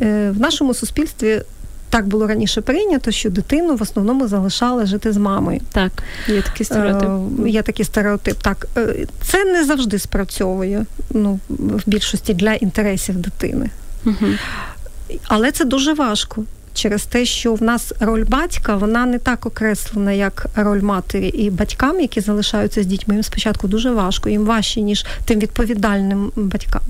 [0.00, 1.42] Е, в нашому суспільстві
[1.90, 5.60] так було раніше прийнято, що дитину в основному залишали жити з мамою.
[5.72, 5.92] Так,
[6.28, 7.08] є такий стереотип.
[7.46, 8.36] Е, є такий стереотип.
[8.42, 13.70] Так, е, це не завжди спрацьовує ну, в більшості для інтересів дитини.
[14.04, 14.26] Угу.
[15.24, 16.44] Але це дуже важко.
[16.74, 21.50] Через те, що в нас роль батька вона не так окреслена, як роль матері і
[21.50, 23.14] батькам, які залишаються з дітьми.
[23.14, 26.82] Їм спочатку дуже важко, їм важче, ніж тим відповідальним батькам.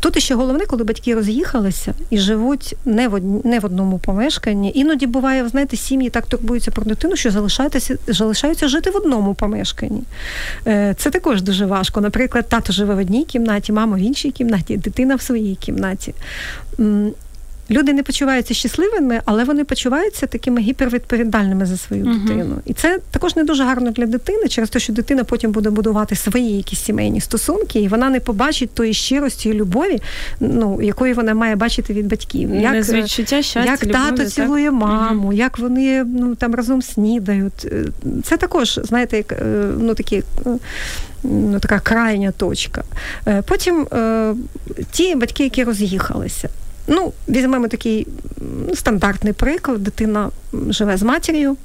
[0.00, 4.72] Тут ще головне, коли батьки роз'їхалися і живуть не в одні, не в одному помешканні.
[4.74, 10.02] Іноді буває, знаєте, сім'ї так турбуються про дитину, що залишаються залишаються жити в одному помешканні.
[10.66, 12.00] Е, це також дуже важко.
[12.00, 16.14] Наприклад, тато живе в одній кімнаті, мама в іншій кімнаті, дитина в своїй кімнаті
[17.70, 22.24] люди не почуваються щасливими, але вони почуваються такими гіпервідповідальними за свою uh-huh.
[22.24, 22.56] дитину.
[22.64, 26.16] І це також не дуже гарно для дитини, через те, що дитина потім буде будувати
[26.16, 30.02] свої якісь сімейні стосунки, і вона не побачить тої щирості і любові,
[30.40, 32.54] ну якої вона має бачити від батьків.
[32.54, 35.36] Як відчуття щастя, як любові, тато цілує маму, uh-huh.
[35.36, 37.64] як вони ну там разом снідають.
[37.64, 37.84] Е,
[38.24, 40.22] це також, знаєте, як е, ну такі.
[40.46, 40.50] Е,
[41.22, 42.84] ну, така крайня точка.
[43.46, 44.34] Потім е,
[44.90, 46.48] ті батьки, які роз'їхалися,
[46.90, 48.06] Ну, візьмемо такий
[48.74, 49.82] стандартний приклад.
[49.82, 50.30] Дитина
[50.68, 51.56] живе з матір'ю.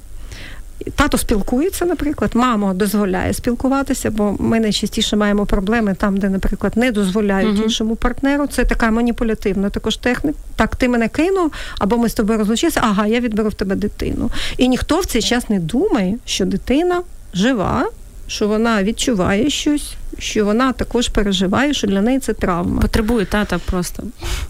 [0.94, 6.92] Тато спілкується, наприклад, мама дозволяє спілкуватися, бо ми найчастіше маємо проблеми там, де, наприклад, не
[6.92, 7.62] дозволяють uh-huh.
[7.62, 8.46] іншому партнеру.
[8.46, 10.38] Це така маніпулятивна також техніка.
[10.56, 14.30] Так, ти мене кинув, або ми з тобою розлучилися, ага, я відберу в тебе дитину.
[14.56, 17.02] І ніхто в цей час не думає, що дитина
[17.34, 17.86] жива,
[18.26, 22.82] що вона відчуває щось, що вона також переживає, що для неї це травма.
[22.82, 24.02] Потребує тата просто.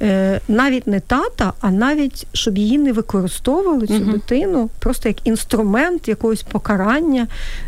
[0.02, 4.12] Е, Навіть не тата, а навіть щоб її не використовували цю угу.
[4.12, 7.26] дитину просто як інструмент якогось покарання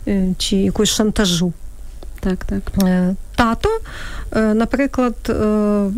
[0.09, 1.53] е, чи якогось шантажу.
[2.21, 2.63] Так, так.
[2.85, 3.69] Е, Тато,
[4.37, 5.91] е, наприклад, е,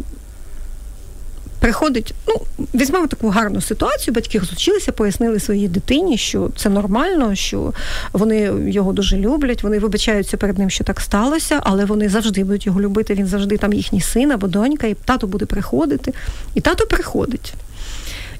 [1.60, 2.34] приходить, ну,
[2.74, 7.72] візьмемо таку гарну ситуацію, батьки розлучилися, пояснили своїй дитині, що це нормально, що
[8.12, 12.66] вони його дуже люблять, вони вибачаються перед ним, що так сталося, але вони завжди будуть
[12.66, 16.12] його любити, він завжди там їхній син або донька, і тато буде приходити.
[16.54, 17.54] І тато приходить.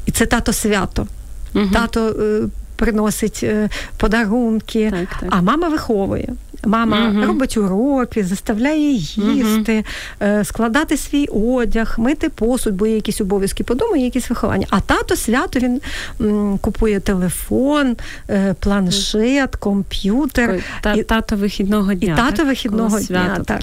[0.07, 1.07] І це тато свято.
[1.55, 1.65] Угу.
[1.73, 2.43] Тато е,
[2.81, 5.29] приносить е, подарунки, так, так.
[5.33, 6.29] а мама виховує.
[6.65, 7.27] Мама угу.
[7.27, 9.85] робить уроки, заставляє їсти,
[10.21, 10.45] угу.
[10.45, 14.67] складати свій одяг, мити посуд, бо є якісь обов'язки по дому, є якісь виховання.
[14.71, 15.81] А тато свято він
[16.21, 17.97] м, купує телефон,
[18.31, 20.63] е, планшет, комп'ютер.
[20.83, 22.13] Та, і, тато вихідного дня.
[22.13, 22.47] І тато так?
[22.47, 23.41] вихідного дня.
[23.47, 23.63] так.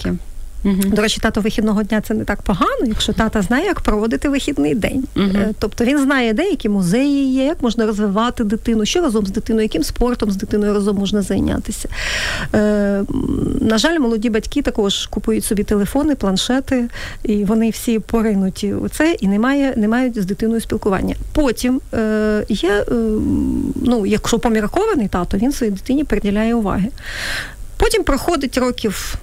[0.64, 0.82] Угу.
[0.86, 4.74] До речі, тато вихідного дня це не так погано, якщо тата знає, як проводити вихідний
[4.74, 5.04] день.
[5.16, 5.54] Угу.
[5.58, 9.62] Тобто він знає, де які музеї є, як можна розвивати дитину, що разом з дитиною,
[9.62, 11.88] яким спортом з дитиною разом можна зайнятися.
[12.54, 13.02] Е,
[13.60, 16.88] На жаль, молоді батьки також купують собі телефони, планшети,
[17.22, 21.14] і вони всі поринуті у це і немає, не мають з дитиною спілкування.
[21.32, 22.94] Потім е, є, е,
[23.82, 26.88] ну, якщо поміркований тато, він своїй дитині приділяє уваги.
[27.76, 29.18] Потім проходить років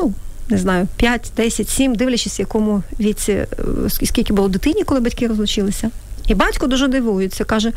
[0.00, 0.12] ну,
[0.48, 3.46] не знаю, 5, 10, 7, дивлячись, в якому віці, е,
[3.88, 5.90] скільки було дитині, коли батьки розлучилися.
[6.26, 7.72] І батько дуже дивується, каже: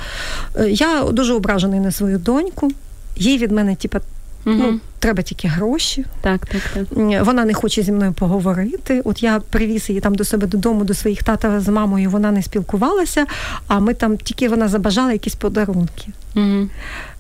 [0.56, 2.72] «Е, я дуже ображений на свою доньку,
[3.16, 4.00] їй від мене, типа,
[4.46, 4.56] Угу.
[4.56, 6.06] Ну, треба тільки гроші.
[6.22, 7.26] Так, так, так.
[7.26, 9.02] Вона не хоче зі мною поговорити.
[9.06, 12.10] От я привіз її там до себе додому, до своїх тата з мамою.
[12.10, 13.26] Вона не спілкувалася,
[13.68, 16.08] а ми там тільки вона забажала якісь подарунки.
[16.36, 16.70] Угу.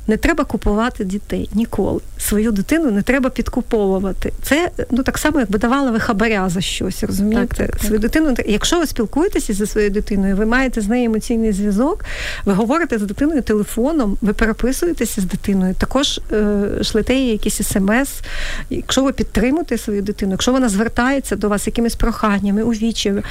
[0.08, 2.00] Не треба купувати дітей ніколи.
[2.18, 4.34] Свою дитину не треба підкуповувати.
[4.42, 7.56] Це ну так само, якби давала ви хабаря за щось, розумієте?
[7.56, 8.12] Так, так, Свою так.
[8.12, 12.06] дитину, якщо ви спілкуєтеся зі своєю дитиною, ви маєте з нею емоційний зв'язок,
[12.46, 18.22] ви говорите з дитиною телефоном, ви переписуєтеся з дитиною, також е, шлете їй якісь смс.
[18.70, 23.24] Якщо ви підтримуєте свою дитину, якщо вона звертається до вас якимись проханнями, увіччями,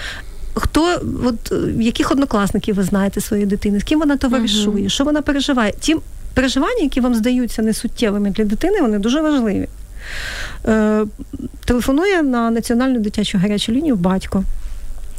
[0.55, 5.23] Хто, от яких однокласників ви знаєте своєї дитини, з ким вона товаришує, uh що вона
[5.23, 5.73] переживає?
[5.73, 6.01] Тим
[6.35, 9.69] переживання, які вам здаються несуттєвими для дитини, вони дуже важливі.
[10.69, 11.05] Е,
[11.65, 14.45] Телефонує на національну дитячу гарячу лінію батько.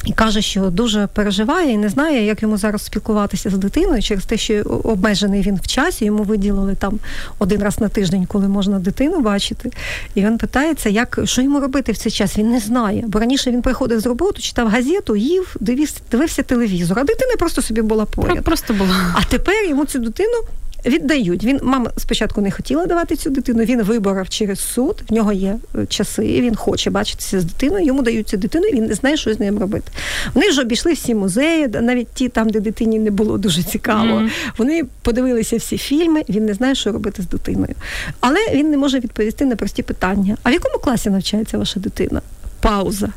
[0.06, 4.26] І каже, що дуже переживає і не знає, як йому зараз спілкуватися з дитиною через
[4.26, 6.06] те, що обмежений він в часі.
[6.06, 7.00] Йому виділили там
[7.40, 9.72] один раз на тиждень, коли можна дитину бачити.
[10.16, 12.38] І він питається, як що йому робити в цей час.
[12.38, 13.04] Він не знає.
[13.08, 17.00] Бо раніше він приходив з роботи, читав газету, їв, дивився, дивився телевізор.
[17.00, 18.44] А дитина просто собі була поряд.
[18.44, 18.96] Просто була.
[19.14, 20.38] А тепер йому цю дитину
[20.86, 21.44] віддають.
[21.44, 23.64] Він мама спочатку не хотіла давати цю дитину.
[23.64, 25.04] Він виборов через суд.
[25.10, 26.22] В нього є е, часи.
[26.22, 27.86] Він хоче бачитися з дитиною.
[27.86, 29.92] Йому дають цю дитину, і він не знає, що з ним робити.
[30.34, 34.18] Вони ж обійшли всі музеї, навіть ті, там, де дитині не було дуже цікаво.
[34.18, 34.30] Mm-hmm.
[34.58, 36.24] Вони подивилися всі фільми.
[36.30, 37.76] Він не знає, що робити з дитиною.
[38.20, 40.38] Але він не може відповісти на прості питання.
[40.44, 42.22] А в якому класі навчається ваша дитина?
[42.62, 43.10] Пауза.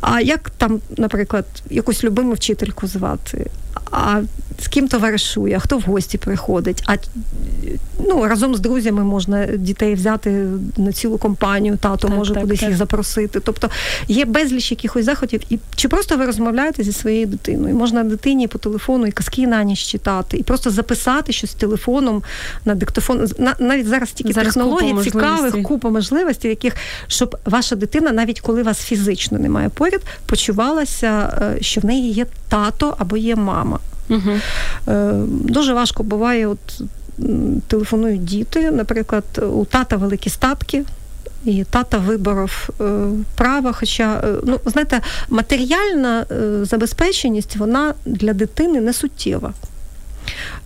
[0.00, 3.46] А як там, наприклад, якусь любиму вчительку звати?
[3.94, 4.22] А
[4.58, 6.82] з ким товаришує, хто в гості приходить?
[6.86, 6.96] А
[8.08, 12.60] ну, разом з друзями можна дітей взяти на цілу компанію, тато так, може так, кудись
[12.60, 12.68] так.
[12.68, 13.40] їх запросити.
[13.40, 13.70] Тобто
[14.08, 17.74] є безліч якихось заходів, і чи просто ви розмовляєте зі своєю дитиною?
[17.74, 22.22] Можна дитині по телефону і казки на ніч читати, і просто записати щось телефоном
[22.64, 23.28] на диктофон.
[23.38, 26.76] На, навіть зараз тільки зараз технологій купа цікавих, купа можливостей, яких
[27.06, 32.26] щоб ваша дитина, навіть коли вас фізично немає поряд, почувалася, е, що в неї є
[32.48, 33.78] тато або є мама.
[34.08, 34.30] Угу.
[35.26, 36.82] Дуже важко буває, от
[37.66, 40.84] телефонують діти, наприклад, у тата великі статки.
[41.44, 42.84] І тата виборов е,
[43.34, 43.72] право.
[43.72, 46.26] Хоча, е, ну, знаєте, матеріальна
[46.62, 49.52] забезпеченість вона для дитини не суттєва.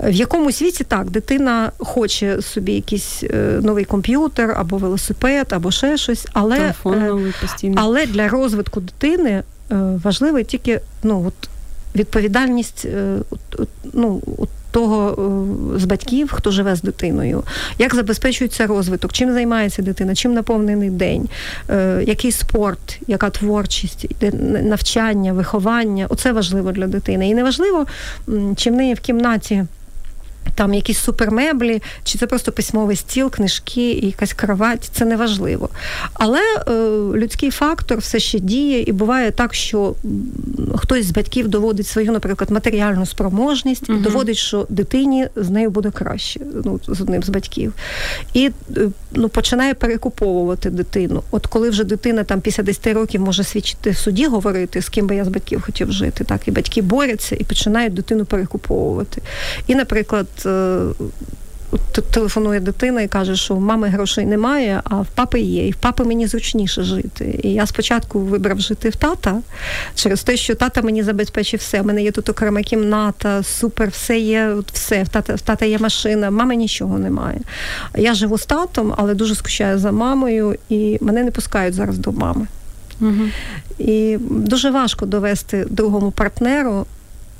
[0.01, 3.25] В якомусь віці так, дитина хоче собі якийсь
[3.63, 7.75] новий комп'ютер або велосипед, або ще щось, але Телефон новий постійно.
[7.79, 9.43] але для розвитку дитини
[10.05, 11.49] важливо тільки ну, от,
[11.99, 12.87] відповідальність
[13.93, 14.23] ну,
[14.71, 15.17] того
[15.77, 17.43] з батьків, хто живе з дитиною,
[17.79, 21.29] як забезпечується розвиток, чим займається дитина, чим наповнений день,
[21.71, 24.07] е, який спорт, яка творчість,
[24.63, 26.07] навчання, виховання?
[26.09, 27.29] Оце важливо для дитини.
[27.29, 27.87] І не важливо,
[28.57, 29.65] чи в неї в кімнаті
[30.55, 35.69] там якісь супермеблі, чи це просто письмовий стіл, книжки і якась кровать, це не важливо.
[36.15, 36.73] Але е,
[37.19, 39.95] людський фактор все ще діє, і буває так, що
[40.77, 43.99] хтось з батьків доводить свою, наприклад, матеріальну спроможність угу.
[43.99, 47.73] і доводить, що дитині з нею буде краще, ну, з одним з батьків.
[48.35, 51.23] І е, ну, починає перекуповувати дитину.
[51.31, 55.07] От коли вже дитина там після 10 років може свідчити в суді, говорити, з ким
[55.07, 59.23] би я з батьків хотів жити, так і батьки борються і починають дитину перекуповувати.
[59.67, 60.79] І, наприклад, Е,
[62.11, 65.69] телефонує дитина і каже, що в мами грошей немає, а в папи є.
[65.69, 67.41] І в папи мені зручніше жити.
[67.43, 69.41] І я спочатку вибрав жити в тата
[69.95, 71.81] через те, що тата мені забезпечив все.
[71.81, 75.03] У мене є тут окрема кімната, супер, все є, все.
[75.03, 77.41] В тата, в тата є машина, в мами нічого немає.
[77.97, 82.13] Я живу з татом, але дуже скучаю за мамою, і мене не пускають зараз до
[82.13, 82.47] мами.
[83.01, 83.25] Угу.
[83.79, 86.87] І дуже важко довести другому партнеру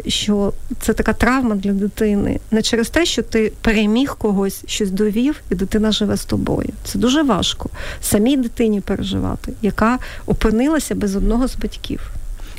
[0.07, 2.41] що це така травма для дитини.
[2.51, 6.69] Не через те, що ти переміг когось, щось довів, і дитина живе з тобою.
[6.85, 12.11] Це дуже важко самій дитині переживати, яка опинилася без одного з батьків.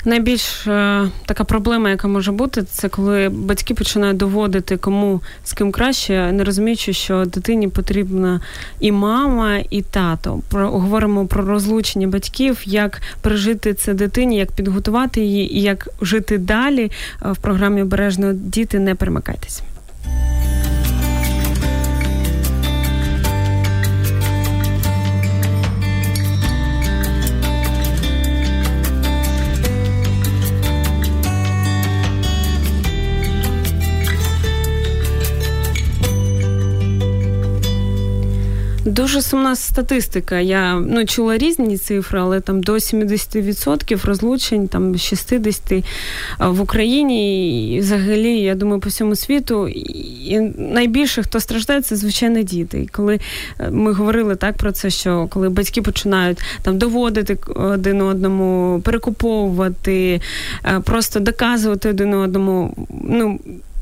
[0.10, 5.72] Найбільш е, така проблема, яка може бути, це коли батьки починають доводити кому з ким
[5.72, 8.42] краще, не розуміючи, що дитині потрібна
[8.80, 10.40] і мама, і тато.
[10.50, 16.38] Про говоримо про розлучення батьків, як пережити це дитині, як підготувати її і як жити
[16.38, 16.92] далі
[17.26, 18.80] е, в програмі обережно діти.
[18.80, 19.64] Не перемикайтеся.
[38.90, 40.40] Дуже сумна статистика.
[40.40, 45.84] Я ну, чула різні цифри, але там до 70% розлучень, там 60%
[46.40, 49.68] в Україні і взагалі, я думаю, по всьому світу.
[49.68, 52.82] І найбільше, хто страждає, це звичайно діти.
[52.82, 53.20] І коли
[53.60, 60.22] е, ми говорили так про це, що коли батьки починають там доводити один одному, перекуповувати,
[60.66, 63.40] е, просто доказувати один одному, ну.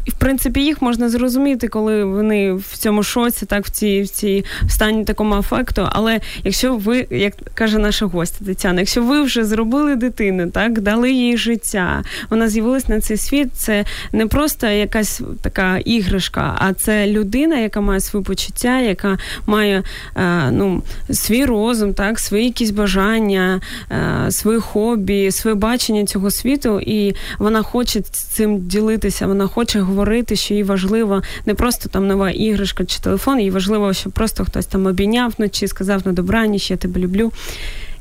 [0.08, 4.08] І в принципі їх можна зрозуміти, коли вони в цьому шоці, так в цій в
[4.08, 5.88] цій стані такому афекту.
[5.92, 11.12] Але якщо ви, як каже наша гостя Тетяна, якщо ви вже зробили дитину, так дали
[11.12, 13.50] їй життя, вона з'явилась на цей світ.
[13.54, 19.84] Це не просто якась така іграшка, а це людина, яка має свої почуття, яка має
[20.16, 26.80] е, ну, свій розум, так, свої якісь бажання, е, свої хобі, своє бачення цього світу,
[26.80, 32.08] і вона хоче цим ділитися, вона хоче говорити говорити, що їй важливо не просто там
[32.08, 36.72] нова іграшка чи телефон, їй важливо, щоб просто хтось там обійняв вночі, сказав на добраніч,
[36.72, 37.32] я тебе люблю.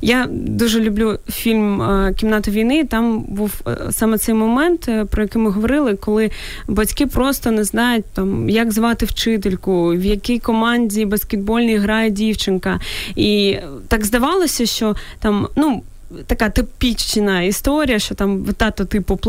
[0.01, 2.83] Я дуже люблю фільм е, Кімната війни.
[2.83, 6.31] Там був е, саме цей момент, е, про який ми говорили, коли
[6.67, 12.79] батьки просто не знають там, як звати вчительку, в якій команді баскетбольній грає дівчинка.
[13.15, 15.83] І так здавалося, що там ну
[16.27, 19.19] така типічна історія, що там тато, типу,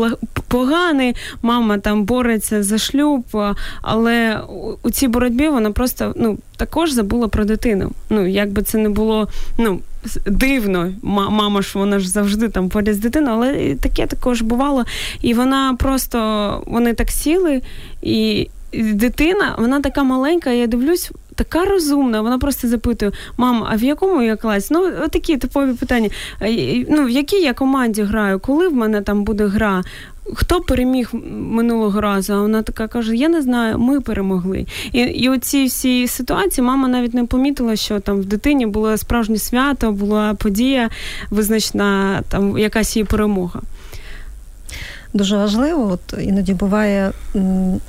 [0.47, 3.23] поганий, мама там бореться за шлюб,
[3.81, 4.41] але
[4.83, 7.91] у цій боротьбі вона просто ну, також забула про дитину.
[8.09, 9.27] Ну, якби це не було
[9.57, 9.79] ну,
[10.25, 14.85] дивно, мама ж вона ж завжди там поряд з дитиною, але таке також бувало.
[15.21, 17.61] І вона просто вони так сіли,
[18.01, 22.21] і дитина, вона така маленька, я дивлюсь така розумна.
[22.21, 24.67] Вона просто запитує: мам, а в якому я класі?
[24.73, 26.09] Ну, такі типові питання.
[26.89, 28.39] Ну, в якій я команді граю?
[28.39, 29.83] Коли в мене там буде гра?
[30.33, 32.33] Хто переміг минулого разу?
[32.33, 34.65] А вона така каже: Я не знаю, ми перемогли.
[34.91, 39.37] І і оці всі ситуації мама навіть не помітила, що там в дитині було справжнє
[39.37, 40.89] свято, була подія
[41.31, 43.61] визначна, там якась її перемога
[45.13, 45.91] дуже важливо.
[45.91, 47.11] От іноді буває,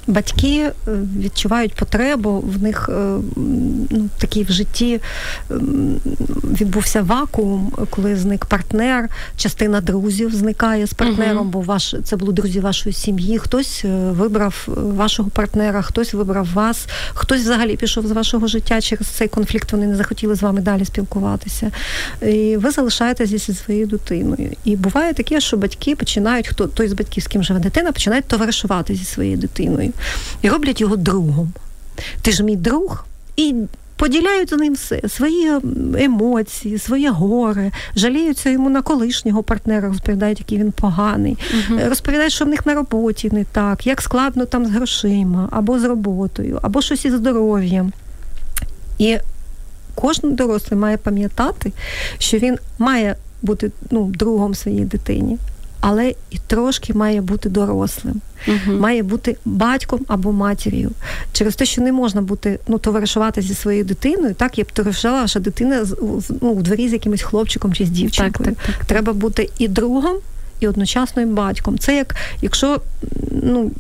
[0.07, 0.73] батьки е,
[1.19, 3.17] відчувають потребу, в них е,
[3.91, 5.01] ну, такий в житті
[6.61, 12.33] відбувся вакуум, коли зник партнер, частина друзів зникає з партнером, uh бо ваш це були
[12.33, 13.39] друзі вашої сім'ї.
[13.39, 19.07] Хтось е, вибрав вашого партнера, хтось вибрав вас, хтось взагалі пішов з вашого життя через
[19.07, 19.73] цей конфлікт.
[19.73, 21.71] Вони не захотіли з вами далі спілкуватися.
[22.23, 24.51] І ви залишаєтеся зі своєю дитиною.
[24.65, 27.93] І буває таке, що батьки починають, хто той з батьків батьків, з ким живе дитина,
[27.93, 29.93] починають товаришувати зі своєю дитиною.
[30.43, 31.53] І роблять його другом.
[32.23, 33.05] Ти ж мій друг,
[33.37, 33.55] і
[33.97, 35.53] поділяють з ним все свої
[35.99, 42.45] емоції, своє горе, жаліються йому на колишнього партнера, розповідають, який він поганий, uh розповідають, що
[42.45, 46.83] в них на роботі не так, як складно там з грошима, або з роботою, або
[46.83, 47.93] щось із здоров'ям.
[48.99, 49.19] І
[49.95, 51.73] кожен дорослий має пам'ятати,
[52.19, 55.39] що він має бути ну, другом своїй дитині
[55.81, 60.91] але і трошки має бути дорослим, uh має бути батьком або матір'ю.
[61.33, 65.27] Через те, що не можна бути ну, товаришувати зі своєю дитиною, так я б товаришувала,
[65.27, 65.87] що дитина
[66.41, 68.51] ну, у дворі з якимось хлопчиком чи з дівчинкою.
[68.51, 70.17] Так, так, так, Треба бути і другом,
[70.61, 71.79] і одночасно і батьком.
[71.79, 72.81] Це як якщо
[73.31, 73.71] ну,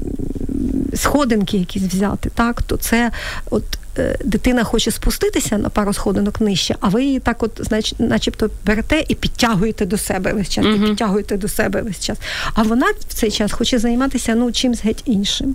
[0.95, 3.11] сходинки якісь взяти, так, то це
[3.51, 3.65] от
[3.99, 8.51] Е, дитина хоче спуститися на пару сходинок нижче, а ви її так, от, знач, начебто,
[8.67, 10.85] берете і підтягуєте до себе весь час, uh-huh.
[10.85, 12.19] і підтягуєте до себе весь час.
[12.55, 15.55] А вона в цей час хоче займатися ну, чимсь геть іншим.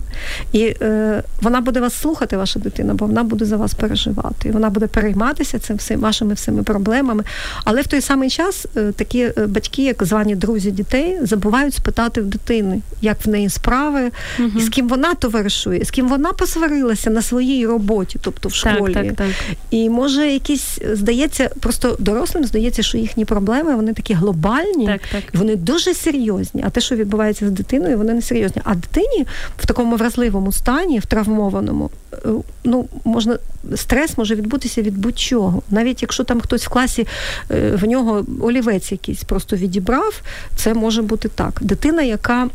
[0.52, 4.48] І е, вона буде вас слухати, ваша дитина, бо вона буде за вас переживати.
[4.48, 7.24] І вона буде перейматися цим всім вашими всіми проблемами.
[7.64, 12.20] Але в той самий час е, такі е, батьки, як звані друзі дітей, забувають спитати
[12.20, 14.56] в дитини, як в неї справи, uh-huh.
[14.56, 18.94] і з ким вона товаришує, з ким вона посварилася на своїй роботі тобто в школі.
[18.94, 19.28] Так, так, так.
[19.70, 25.22] І може якісь здається, просто дорослим здається, що їхні проблеми вони такі глобальні, так, так.
[25.34, 26.62] вони дуже серйозні.
[26.66, 28.62] А те, що відбувається з дитиною, вони не серйозні.
[28.64, 29.26] А дитині
[29.58, 32.16] в такому вразливому стані, в травмованому, е,
[32.64, 33.38] ну можна
[33.74, 35.62] стрес може відбутися від будь-чого.
[35.70, 37.06] Навіть якщо там хтось в класі
[37.50, 40.22] е, в нього олівець якийсь просто відібрав,
[40.56, 41.58] це може бути так.
[41.60, 42.48] Дитина, яка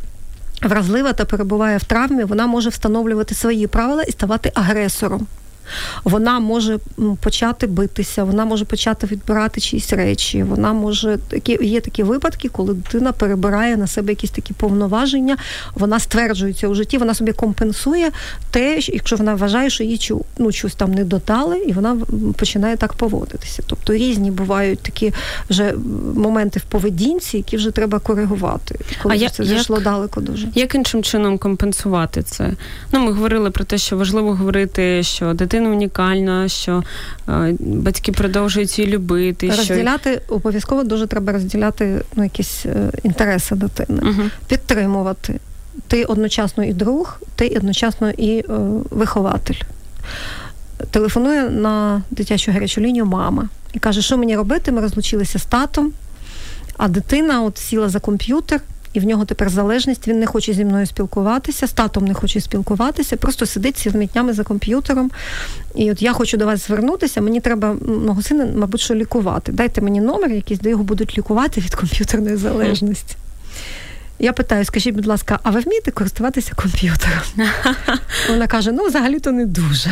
[0.61, 5.27] Вразлива та перебуває в травмі, вона може встановлювати свої правила і ставати агресором
[6.03, 6.79] вона може
[7.21, 10.43] почати битися, вона може почати відбирати чиїсь речі.
[10.43, 15.37] Вона може такі є такі випадки, коли дитина перебирає на себе якісь такі повноваження,
[15.75, 18.11] вона стверджується у житті, вона собі компенсує
[18.51, 21.97] те, якщо вона вважає, що їй ну, щось там не додали, і вона
[22.37, 23.63] починає так поводитися.
[23.67, 25.13] Тобто різні бувають такі
[25.49, 25.73] вже
[26.15, 30.47] моменти в поведінці, які вже треба коригувати, коли а я, це зайшло як, далеко дуже.
[30.55, 32.51] Як іншим чином компенсувати це?
[32.91, 36.83] Ну, ми говорили про те, що важливо говорити, що дитина дитина унікальна, що
[37.29, 39.49] е, батьки продовжують її любити.
[39.49, 40.35] Розділяти що...
[40.35, 44.29] обов'язково дуже треба розділяти ну, якісь е, інтереси дитини, угу.
[44.47, 45.39] підтримувати.
[45.87, 48.43] Ти одночасно і друг, ти одночасно і е,
[48.89, 49.61] вихователь.
[50.91, 54.71] Телефонує на дитячу гарячу лінію мама і каже, що мені робити?
[54.71, 55.91] Ми розлучилися з татом,
[56.77, 58.61] а дитина от сіла за комп'ютер
[58.93, 60.07] і в нього тепер залежність.
[60.07, 64.33] Він не хоче зі мною спілкуватися, з татом не хоче спілкуватися, просто сидить цілими днями
[64.33, 65.11] за комп'ютером.
[65.75, 67.21] І от я хочу до вас звернутися.
[67.21, 67.75] Мені треба
[68.05, 69.51] мого сина, мабуть, що лікувати.
[69.51, 73.15] Дайте мені номер, якийсь, де його будуть лікувати від комп'ютерної залежності.
[74.19, 77.21] Я питаю, скажіть, будь ласка, а ви вмієте користуватися комп'ютером?
[78.29, 79.89] Вона каже: ну, взагалі-то не дуже.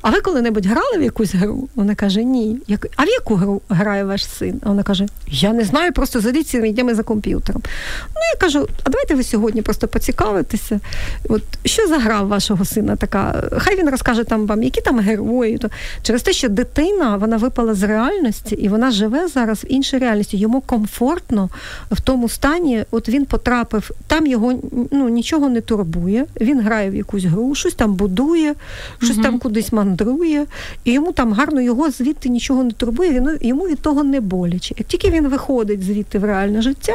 [0.00, 1.68] А ви коли-небудь грали в якусь гру?
[1.74, 2.58] Вона каже, ні.
[2.96, 4.60] А в яку гру грає ваш син?
[4.62, 7.62] А вона каже: Я не знаю, просто цілими днями за комп'ютером.
[8.08, 10.80] Ну, я кажу, а давайте ви сьогодні просто поцікавитеся.
[11.28, 13.50] От що за гра вашого сина така?
[13.58, 15.58] Хай він розкаже там вам, які там герої.
[15.58, 15.68] То
[16.02, 20.36] через те, що дитина вона випала з реальності і вона живе зараз в іншій реальності.
[20.36, 21.48] Йому комфортно
[21.90, 24.60] в тому стані, от він потрапив, там його
[24.90, 26.26] ну, нічого не турбує.
[26.40, 28.54] Він грає в якусь гру, щось там будує,
[28.98, 29.22] щось угу.
[29.22, 30.46] там кудись кудись мандрує,
[30.84, 34.74] і йому там гарно його звідти нічого не турбує, він, йому від того не боляче.
[34.78, 36.92] Як тільки він виходить звідти в реальне життя,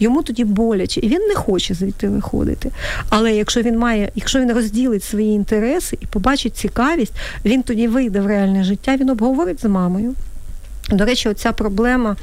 [0.00, 2.70] йому тоді боляче, і він не хоче звідти виходити.
[3.08, 7.12] Але якщо він має, якщо він розділить свої інтереси і побачить цікавість,
[7.44, 10.14] він тоді вийде в реальне життя, він обговорить з мамою.
[10.90, 12.16] До речі, оця проблема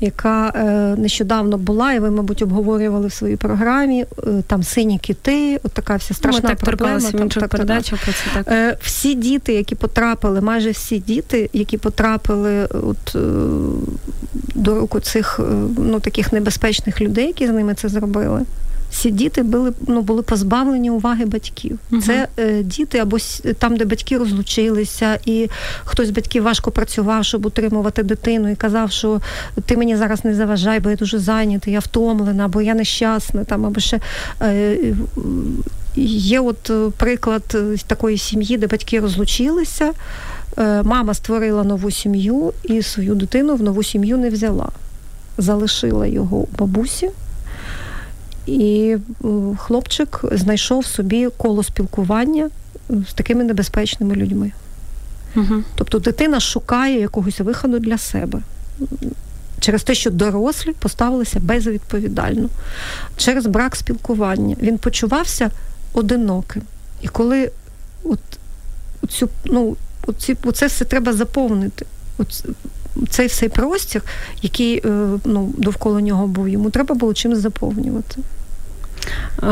[0.00, 0.62] яка е,
[1.00, 4.02] нещодавно була, і ви, мабуть, обговорювали в своїй програмі.
[4.02, 7.10] Е, там сині кіти, от така вся страшна Ми так проблема.
[7.10, 8.46] Там, так, передачах про це так.
[8.48, 13.16] Е, всі діти, які потрапили, майже всі діти, які потрапили от,
[14.54, 15.40] до руку цих
[15.78, 18.42] ну, таких небезпечних людей, які з ними це зробили
[18.96, 21.78] ці діти були ну, були позбавлені уваги батьків.
[21.92, 23.18] uh Це е, діти або
[23.58, 25.48] там, де батьки розлучилися, і
[25.84, 29.20] хтось з батьків важко працював, щоб утримувати дитину, і казав, що
[29.66, 33.66] ти мені зараз не заважай, бо я дуже зайнятий, я втомлена, або я нещасна, там,
[33.66, 34.00] або ще.
[34.42, 34.76] Е,
[35.98, 39.92] Є от е, приклад е, такої сім'ї, де батьки розлучилися.
[40.58, 44.68] Е, мама створила нову сім'ю і свою дитину в нову сім'ю не взяла,
[45.38, 47.10] залишила його у бабусі.
[48.46, 49.28] І е,
[49.58, 52.50] хлопчик знайшов собі коло спілкування
[53.08, 54.52] з такими небезпечними людьми.
[55.36, 55.62] Угу.
[55.74, 58.42] Тобто дитина шукає якогось виходу для себе.
[59.60, 62.48] Через те, що дорослі поставилися безвідповідально,
[63.16, 64.56] через брак спілкування.
[64.62, 65.50] Він почувався
[65.92, 66.62] одиноким.
[67.02, 67.50] І коли
[68.04, 68.20] от,
[69.08, 69.76] цю, ну,
[70.06, 71.86] оці, оце все треба заповнити,
[72.18, 72.44] от,
[73.10, 74.02] цей всей простір,
[74.42, 78.22] який е, ну, довкола нього був, йому треба було чимось заповнювати.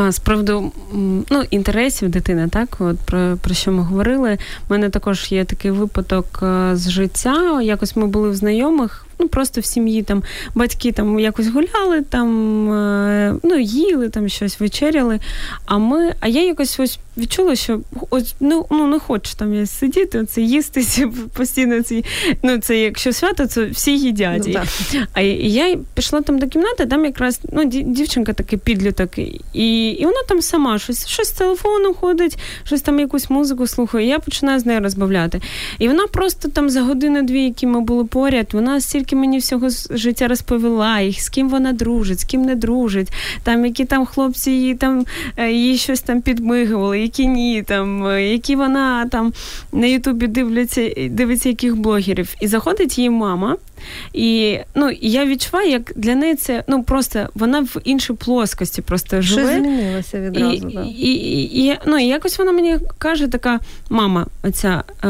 [0.08, 0.72] З приводу
[1.30, 4.38] ну, інтересів дитини, так от про про що ми говорили.
[4.68, 6.38] У мене також є такий випадок
[6.72, 7.62] з життя.
[7.62, 10.22] Якось ми були в знайомих ну просто в сім'ї там
[10.54, 15.20] батьки там якось гуляли, там е, ну їли, там щось вечеряли.
[15.66, 19.66] А ми, а я якось ось відчула, що ось ну ну не хочу там я
[19.66, 22.04] сидіти, оце їсти постійно ці.
[22.42, 24.42] Ну це якщо свято, це всі їдять.
[24.46, 24.60] Ну,
[25.12, 29.18] а я пішла там до кімнати, там якраз ну дівчинка такий підліток,
[29.52, 34.06] і і вона там сама щось щось з телефону ходить, щось там якусь музику слухає.
[34.06, 35.40] і Я починаю з нею розмовляти.
[35.78, 39.68] І вона просто там за годину-дві, які ми були поряд, вона стільки стільки мені всього
[39.90, 44.50] життя розповіла, і з ким вона дружить, з ким не дружить, там які там хлопці
[44.50, 45.04] її там
[45.48, 49.32] її щось там підмигували, які ні, там, е, які вона там
[49.72, 52.34] на Ютубі дивляться, дивиться яких блогерів.
[52.40, 53.56] І заходить її мама.
[54.12, 59.22] І ну, я відчуваю, як для неї це ну просто вона в іншій плоскості просто
[59.22, 59.52] живе.
[59.52, 60.68] Що змінилося відразу.
[60.68, 60.82] І, да.
[60.82, 63.60] і, і, і, ну, і якось вона мені каже, така
[63.90, 65.08] мама, оця, е,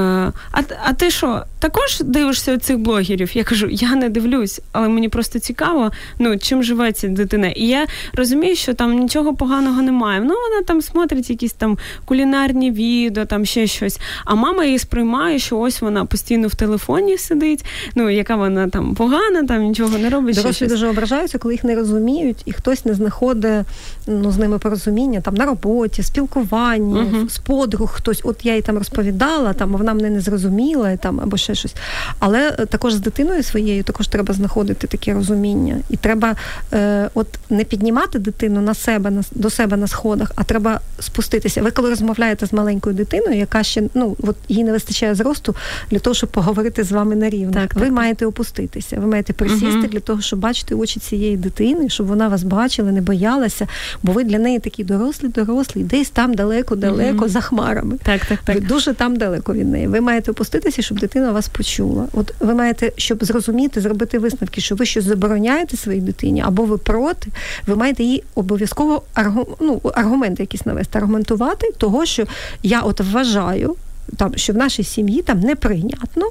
[0.53, 3.37] а а ти що, також дивишся цих блогерів?
[3.37, 7.49] Я кажу, я не дивлюсь, але мені просто цікаво, ну, чим живе ця дитина.
[7.49, 10.20] І я розумію, що там нічого поганого немає.
[10.20, 14.01] Ну, вона там смотрить якісь там кулінарні відео, там ще щось.
[14.25, 17.64] А мама її сприймає, що ось вона постійно в телефоні сидить,
[17.95, 20.37] ну, яка вона там погана, там нічого не робить.
[20.37, 23.65] Дорослі дуже ображаються, коли їх не розуміють, і хтось не знаходить
[24.07, 28.21] ну, з ними порозуміння там на роботі, спілкуванні, uh з подруг хтось.
[28.25, 31.75] От я їй там розповідала, там вона мене не зрозуміла, там або ще щось.
[32.19, 35.77] Але е, також з дитиною своєю також треба знаходити таке розуміння.
[35.91, 36.37] І треба
[36.73, 41.62] е, от не піднімати дитину на себе, на до себе на сходах, а треба спуститися.
[41.62, 45.55] Ви коли розмовляєте з маленькою дитиною, яка ще ну от їй не вистачає зросту
[45.91, 47.55] для того, щоб поговорити з вами на рівні.
[47.55, 47.93] Так, ви так.
[47.93, 48.97] маєте опуститися опуститися.
[49.01, 49.89] Ви маєте присісти uh-huh.
[49.89, 53.67] для того, щоб бачити очі цієї дитини, щоб вона вас бачила, не боялася,
[54.03, 57.29] бо ви для неї такі дорослі, дорослі, десь там далеко-далеко uh-huh.
[57.29, 57.97] за хмарами.
[58.03, 58.55] Так, так, так.
[58.57, 59.87] Ви дуже там далеко від неї.
[59.87, 62.07] Ви маєте опуститися, щоб дитина вас почула.
[62.13, 66.79] От ви маєте, щоб зрозуміти, зробити висновки, що ви щось забороняєте своїй дитині, або ви
[66.79, 67.31] проти,
[67.67, 72.25] ви маєте їй обов'язково аргу, ну, аргументи якісь навести, аргументувати того, що
[72.63, 73.77] я от вважаю,
[74.17, 76.31] там, що в нашій сім'ї там неприйнятно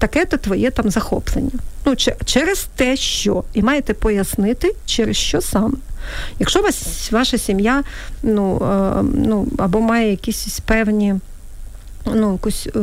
[0.00, 1.50] таке то твоє там захоплення.
[1.84, 5.74] Ну, через те, що і маєте пояснити, через що саме.
[6.38, 7.82] Якщо вас ваша сім'я
[8.22, 11.14] ну, е, ну, або має якісь певні
[12.06, 12.80] ну, якусь, е,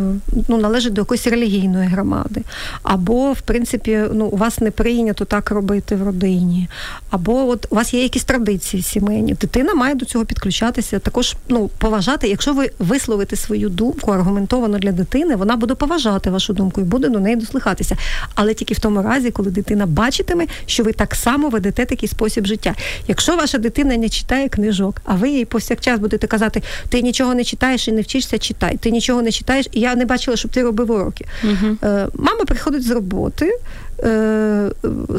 [0.47, 2.41] ну, належить до якоїсь релігійної громади,
[2.83, 6.67] або, в принципі, ну, у вас не прийнято так робити в родині,
[7.09, 9.33] або от у вас є якісь традиції сімейні.
[9.33, 12.27] Дитина має до цього підключатися, також ну, поважати.
[12.27, 17.09] Якщо ви висловите свою думку аргументовано для дитини, вона буде поважати вашу думку і буде
[17.09, 17.97] до неї дослухатися.
[18.35, 22.45] Але тільки в тому разі, коли дитина бачитиме, що ви так само ведете такий спосіб
[22.45, 22.75] життя.
[23.07, 27.43] Якщо ваша дитина не читає книжок, а ви їй повсякчас будете казати, ти нічого не
[27.43, 30.63] читаєш і не вчишся, читай, ти нічого не читаєш, і я не бачила, щоб ти
[30.63, 31.25] робив уроки.
[31.43, 33.59] uh Мама приходить з роботи,
[33.99, 34.69] е,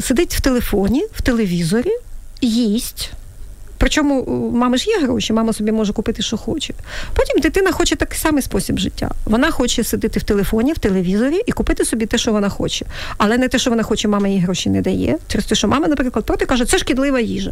[0.01, 1.91] сидить в телефоні, в телевізорі,
[2.41, 3.11] їсть.
[3.79, 6.73] Причому у мами ж є гроші, мама собі може купити, що хоче.
[7.13, 9.11] Потім дитина хоче такий самий спосіб життя.
[9.25, 12.85] Вона хоче сидіти в телефоні, в телевізорі і купити собі те, що вона хоче.
[13.17, 15.17] Але не те, що вона хоче, мама їй гроші не дає.
[15.27, 17.51] Через те, що мама, наприклад, проти каже, це шкідлива їжа.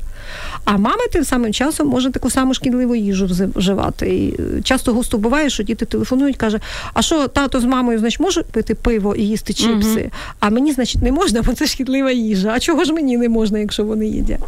[0.66, 4.16] А мама тим самим часом може таку саму шкідливу їжу вживати.
[4.16, 6.60] І е, часто густо буває, що діти телефонують, каже,
[6.94, 10.12] а що тато з мамою, значить, може пити пиво і їсти чіпси, угу.
[10.40, 12.52] а мені, значить, не можна, бо це шкідлива їжа.
[12.56, 14.40] А чого ж мені не можна, якщо вони їдять?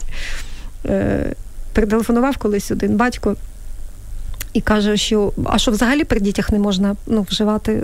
[1.73, 3.35] Перетелефонував колись один батько
[4.53, 7.83] і каже, що а що взагалі при дітях не можна ну, вживати е,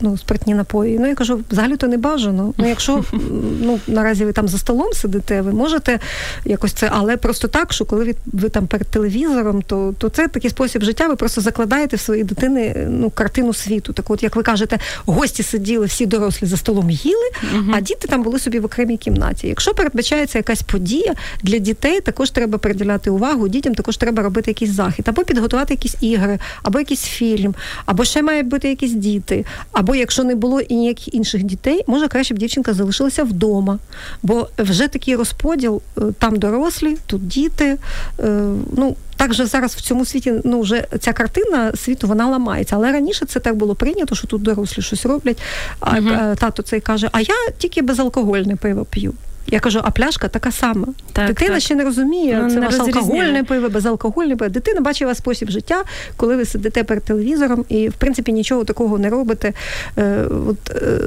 [0.00, 0.98] ну, спиртні напої.
[0.98, 2.52] Ну я кажу, взагалі то не бажано.
[2.58, 3.04] Ну, якщо
[3.60, 5.98] ну, наразі ви там за столом сидите, ви можете
[6.44, 10.28] якось це, але просто так, що коли ви, ви там перед телевізором, то то це
[10.28, 13.92] такий спосіб життя, ви просто закладаєте в своїй дитини ну, картину світу.
[13.92, 17.30] Так от, як ви кажете, гості сиділи, всі дорослі за столом їли,
[17.74, 19.48] а діти там були собі в окремій кімнаті.
[19.48, 24.70] Якщо передбачається якась подія для дітей, також треба приділяти увагу, дітям також треба робити якийсь
[24.70, 27.54] захід або підготувати якісь ігри, або якийсь фільм,
[27.86, 29.44] або ще мають бути якісь діти.
[29.72, 33.78] Або якщо не було і ніяких інших дітей, може краще б дівчинка залишилася вдома.
[34.22, 37.78] Бо вже такий розподіл, е, там дорослі, тут діти.
[38.20, 38.40] Е,
[38.76, 42.76] ну, так же зараз в цьому світі ну вже ця картина світу вона ламається.
[42.76, 45.42] Але раніше це так було прийнято, що тут дорослі щось роблять.
[45.80, 49.14] А uh тато цей каже: А я тільки безалкогольне пиво п'ю.
[49.46, 50.86] Я кажу, а пляшка така сама.
[51.12, 51.62] Так, Дитина так.
[51.62, 54.50] ще не розуміє, ну, це ваше алкогольне пиво, безалкогольне пиво.
[54.50, 55.84] Дитина бачить вас спосіб життя,
[56.16, 59.52] коли ви сидите перед телевізором і, в принципі, нічого такого не робите.
[59.98, 61.00] Е, от, е,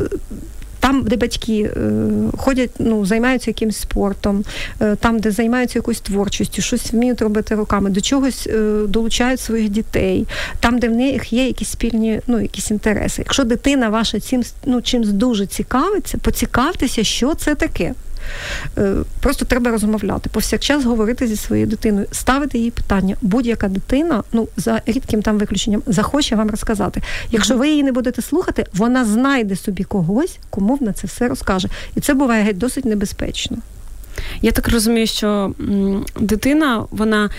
[0.88, 2.02] там, де батьки е,
[2.38, 4.44] ходять, ну займаються якимось спортом,
[4.82, 9.70] е, там, де займаються якоюсь творчістю, щось вміють робити руками, до чогось е, долучають своїх
[9.70, 10.28] дітей,
[10.60, 13.22] там, де в них є якісь спільні ну, якісь інтереси.
[13.22, 17.94] Якщо дитина ваша цим ну, чимось дуже цікавиться, поцікавтеся, що це таке.
[18.78, 23.16] Е, просто треба розмовляти, повсякчас говорити зі своєю дитиною, ставити їй питання.
[23.22, 27.02] Будь-яка дитина, ну за рідким там виключенням, захоче вам розказати.
[27.32, 31.68] Якщо ви її не будете слухати, вона знайде собі когось, кому вона це все розкаже.
[31.96, 33.58] І це буває геть досить небезпечно.
[34.42, 35.52] Я так розумію, що
[36.20, 37.30] дитина, вона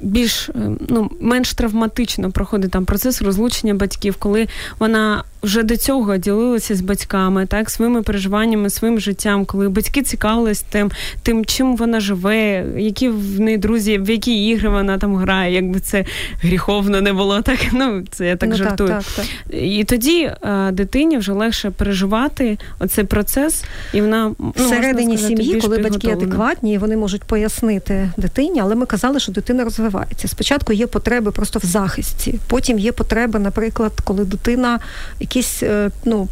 [0.00, 0.52] більш е,
[0.88, 6.80] ну менш травматично проходить там процес розлучення батьків, коли вона вже до цього ділилася з
[6.80, 10.90] батьками, так своїми переживаннями, своїм життям, коли батьки цікавились тим,
[11.22, 15.80] тим, чим вона живе, які в неї друзі, в які ігри вона там грає, якби
[15.80, 16.04] це
[16.42, 18.88] гріховно не було, так ну це я так ну, жартую.
[18.88, 19.54] Так, так, так.
[19.62, 25.78] І тоді а, дитині вже легше переживати оцей процес, і вона ну, всередині сім'ї, коли
[25.78, 30.28] батьки адекватні, вони можуть пояснити дитині, але ми казали, що дитина розвивається.
[30.28, 34.80] Спочатку є потреби просто в захисті, потім є потреби, наприклад, коли дитина
[35.28, 36.28] якісь е, ну,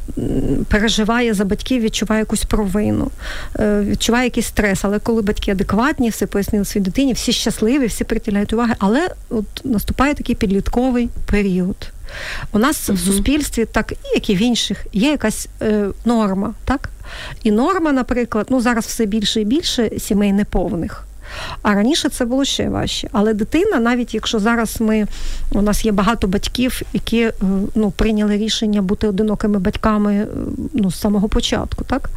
[0.69, 3.11] переживає за батьків, відчуває якусь провину,
[3.59, 4.85] е, відчуває якийсь стрес.
[4.85, 9.45] Але коли батьки адекватні, все пояснили своїй дитині, всі щасливі, всі приділяють уваги, але от
[9.65, 11.77] наступає такий підлітковий період.
[12.53, 12.99] У нас угу.
[12.99, 16.91] в суспільстві, так як і в інших, є якась е, норма, так?
[17.43, 21.06] І норма, наприклад, ну зараз все більше і більше сімей неповних.
[21.63, 23.09] А раніше це було ще важче.
[23.13, 25.07] Але дитина, навіть якщо зараз ми
[25.53, 27.33] у нас є багато батьків, які е,
[27.75, 30.27] ну, прийняли рішення бути одинокими батьками е,
[30.73, 32.11] ну, з самого початку, так?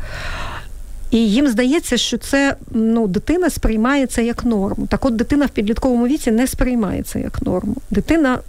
[1.12, 4.88] І їм здається, що це ну, дитина сприймається як норму.
[4.88, 7.76] Так от дитина в підлітковому віці не сприймається як норму.
[7.90, 8.40] Дитина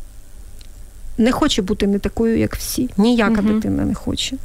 [1.20, 2.90] не хоче бути не такою, як всі.
[2.96, 4.36] Ніяка uh дитина не хоче.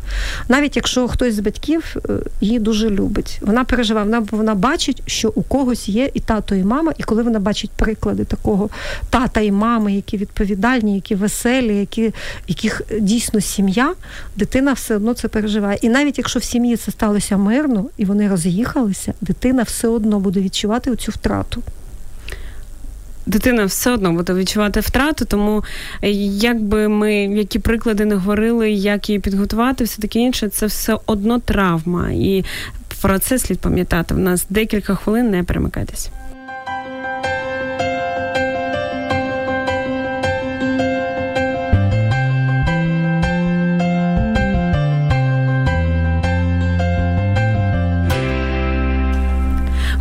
[0.49, 5.31] Навіть якщо хтось з батьків е, її дуже любить, вона переживає, вона вона бачить, що
[5.35, 8.69] у когось є і тато, і мама, і коли вона бачить приклади такого
[9.09, 12.13] тата і мами, які відповідальні, які веселі, які,
[12.47, 13.93] яких дійсно сім'я,
[14.35, 15.79] дитина все одно це переживає.
[15.81, 20.39] І навіть якщо в сім'ї це сталося мирно і вони роз'їхалися, дитина все одно буде
[20.39, 21.63] відчувати цю втрату
[23.25, 25.63] дитина все одно буде відчувати втрату, тому
[26.01, 30.65] якби як би ми які приклади не говорили, як її підготувати, все таке інше, це
[30.65, 32.09] все одно травма.
[32.11, 32.45] І
[33.01, 34.15] про це слід пам'ятати.
[34.15, 36.09] В нас декілька хвилин не перемикайтесь.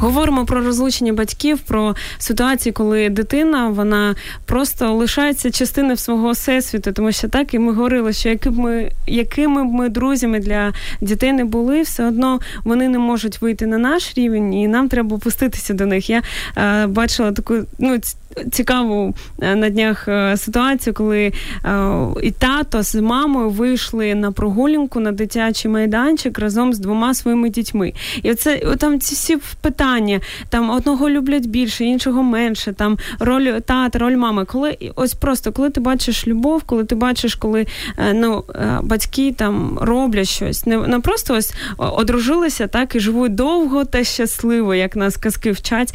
[0.04, 4.14] Говоримо про розлучення батьків, про ситуацію, коли дитина вона
[4.46, 9.64] просто лишається частиною свого всесвіту, тому що так і ми говорили, що якими ми якими
[9.64, 14.12] б ми друзями для дітей не були, все одно вони не можуть вийти на наш
[14.16, 16.10] рівень, і нам треба опуститися до них.
[16.10, 16.22] Я
[16.56, 17.98] е, бачила таку ну
[18.52, 21.32] цікаву е, на днях е, ситуацію, коли е,
[22.22, 27.92] і тато з мамою вийшли на прогулянку на дитячий майданчик разом з двома своїми дітьми.
[28.22, 29.93] І оце там ці всі питання:
[30.48, 32.72] там одного люблять більше, іншого менше.
[32.72, 34.44] Там роль тата, роль мами.
[34.44, 37.66] Коли ось просто коли ти бачиш любов, коли ти бачиш, коли
[38.14, 38.44] ну
[38.82, 44.74] батьки там роблять щось, не не просто ось одружилися, так і живуть довго та щасливо,
[44.74, 45.94] як нас казки вчать.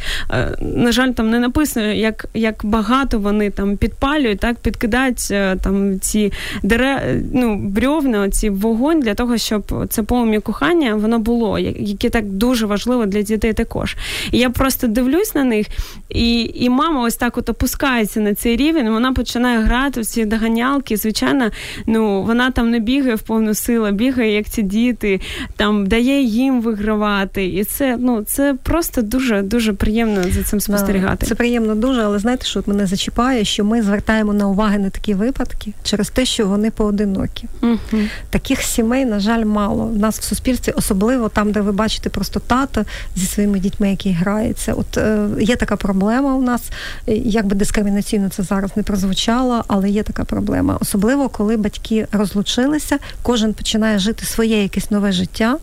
[0.60, 6.00] На жаль, там не написано, як як багато вони там підпалюють, так підкидають е, там
[6.00, 6.32] ці
[6.62, 6.98] дерев,
[7.32, 12.66] ну, брьовна, ці вогонь для того, щоб це полум'я кохання воно було, яке так дуже
[12.66, 13.89] важливо для дітей також.
[14.32, 15.66] І я просто дивлюсь на них,
[16.08, 18.90] і і мама ось так от опускається на цей рівень.
[18.90, 20.96] Вона починає грати в ці доганялки.
[20.96, 21.50] Звичайно,
[21.86, 25.20] ну вона там не бігає в повну силу, бігає як ці діти,
[25.56, 27.46] там дає їм вигравати.
[27.46, 31.26] І це ну це просто дуже дуже приємно за цим спостерігати.
[31.26, 34.90] Це приємно дуже, але знаєте, що от мене зачіпає, що ми звертаємо на уваги на
[34.90, 37.48] такі випадки через те, що вони поодинокі.
[37.62, 39.84] uh Таких сімей, на жаль, мало.
[39.84, 42.84] У нас в суспільстві, особливо там, де ви бачите просто тата
[43.16, 44.72] зі своїми дітьми, які граються.
[44.72, 46.62] От е, є така проблема у нас,
[47.06, 50.78] як би дискримінаційно це зараз не прозвучало, але є така проблема.
[50.80, 55.58] Особливо, коли батьки розлучилися, кожен починає жити своє якесь нове життя.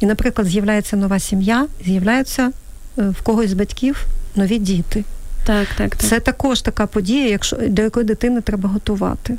[0.00, 2.50] І, наприклад, з'являється нова сім'я, з'являються
[2.98, 5.04] е, в когось з батьків нові діти.
[5.44, 6.08] Так, так, так.
[6.08, 9.36] Це також така подія, якщо до якої дитини треба готувати.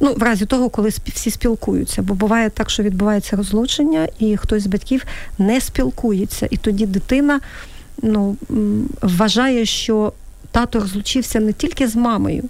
[0.00, 4.62] Ну, в разі того, коли всі спілкуються, бо буває так, що відбувається розлучення, і хтось
[4.62, 5.04] з батьків
[5.38, 7.40] не спілкується, і тоді дитина
[8.02, 8.36] ну,
[9.02, 10.12] вважає, що
[10.50, 12.44] тато розлучився не тільки з мамою,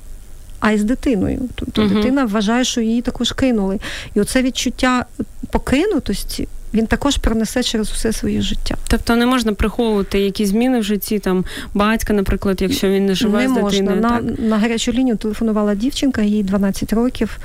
[0.61, 1.41] а й з дитиною.
[1.55, 3.78] Тобто uh дитина вважає, що її також кинули.
[4.14, 5.07] І оце відчуття
[5.51, 8.77] покинутості він також пронесе через усе своє життя.
[8.89, 11.45] Тобто не можна приховувати якісь зміни в житті там
[11.75, 14.01] батька, наприклад, якщо він не живе не з дитиною.
[14.01, 14.22] На, так?
[14.39, 17.39] на гарячу лінію телефонувала дівчинка, їй 12 років.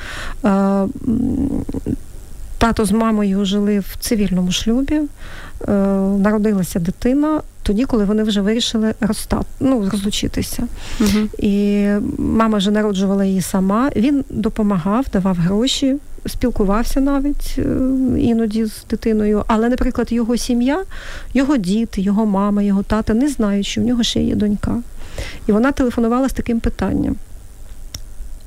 [0.46, 0.88] Е,
[2.58, 5.72] тато з мамою жили в цивільному шлюбі, е,
[6.18, 7.42] народилася дитина.
[7.64, 10.68] Тоді, коли вони вже вирішили розстати, ну, розлучитися.
[11.00, 13.90] uh І мама вже народжувала її сама.
[13.96, 15.96] Він допомагав, давав гроші,
[16.26, 17.64] спілкувався навіть е,
[18.18, 19.44] іноді з дитиною.
[19.48, 20.84] Але, наприклад, його сім'я,
[21.34, 24.82] його діти, його мама, його тата не знають, що в нього ще є донька.
[25.48, 27.16] І вона телефонувала з таким питанням.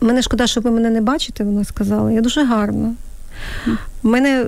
[0.00, 2.12] Мене шкода, що ви мене не бачите, вона сказала.
[2.12, 2.94] Я дуже гарна.
[4.02, 4.46] Мене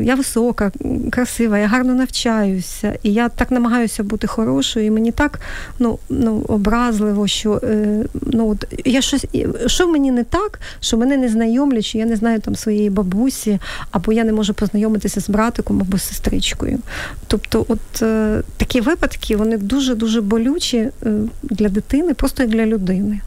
[0.00, 0.72] я висока,
[1.10, 4.86] красива, я гарно навчаюся, і я так намагаюся бути хорошою.
[4.86, 5.40] І мені так
[5.78, 9.26] ну, ну, образливо, що е, ну, от, я щось,
[9.66, 13.58] що мені не так, що мене не знайомлять, що я не знаю там своєї бабусі,
[13.90, 16.78] або я не можу познайомитися з братиком або з сестричкою.
[17.26, 20.90] Тобто, от е, такі випадки вони дуже дуже болючі е,
[21.42, 23.20] для дитини, просто як для людини.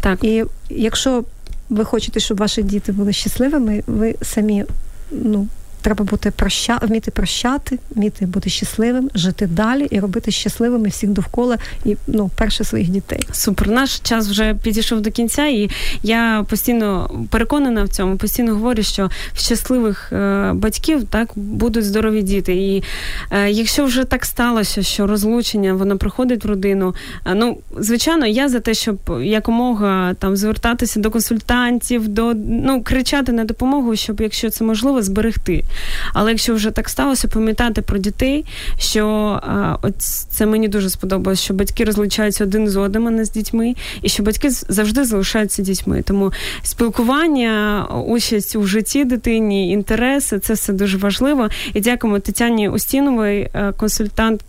[0.00, 0.24] Так.
[0.24, 1.24] І якщо
[1.70, 4.64] ви хочете, щоб ваші діти були щасливими, ви самі
[5.10, 5.48] ну,
[5.82, 11.58] Треба бути проща, вміти прощати, вміти бути щасливим, жити далі і робити щасливими всіх довкола
[11.84, 13.20] і ну перше своїх дітей.
[13.32, 15.70] Супер, наш час вже підійшов до кінця, і
[16.02, 18.16] я постійно переконана в цьому.
[18.16, 22.54] Постійно говорю, що щасливих е, батьків так будуть здорові діти.
[22.54, 22.82] І
[23.30, 26.94] е, якщо вже так сталося, що розлучення воно приходить в родину.
[27.26, 33.32] Е, ну звичайно, я за те, щоб якомога там звертатися до консультантів, до ну кричати
[33.32, 35.64] на допомогу, щоб якщо це можливо зберегти
[36.12, 38.44] Але якщо вже так сталося, пам'ятати про дітей,
[38.78, 39.40] що
[39.82, 43.74] от це мені дуже сподобалось, що батьки розлучаються один з одним, а не з дітьми,
[44.02, 46.02] і що батьки завжди залишаються дітьми.
[46.02, 51.48] Тому спілкування, участь у житті дитині, інтереси це все дуже важливо.
[51.74, 54.44] І дякуємо Тетяні Устінової, е, консультант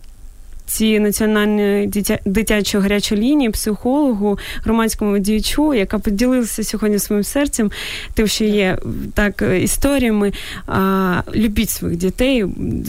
[0.70, 2.18] ці національної дитя...
[2.24, 7.70] дитячої гарячої лінії, психологу, громадському діячу, яка поділилася сьогодні своїм серцем,
[8.14, 8.78] тим, що є
[9.14, 10.32] так історіями.
[10.66, 12.46] А, Любіть своїх дітей.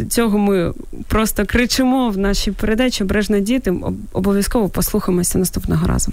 [0.09, 0.73] Цього ми
[1.07, 3.73] просто кричимо в нашій передачі обережно діти.
[4.13, 6.11] Обов'язково послухаємося наступного разу.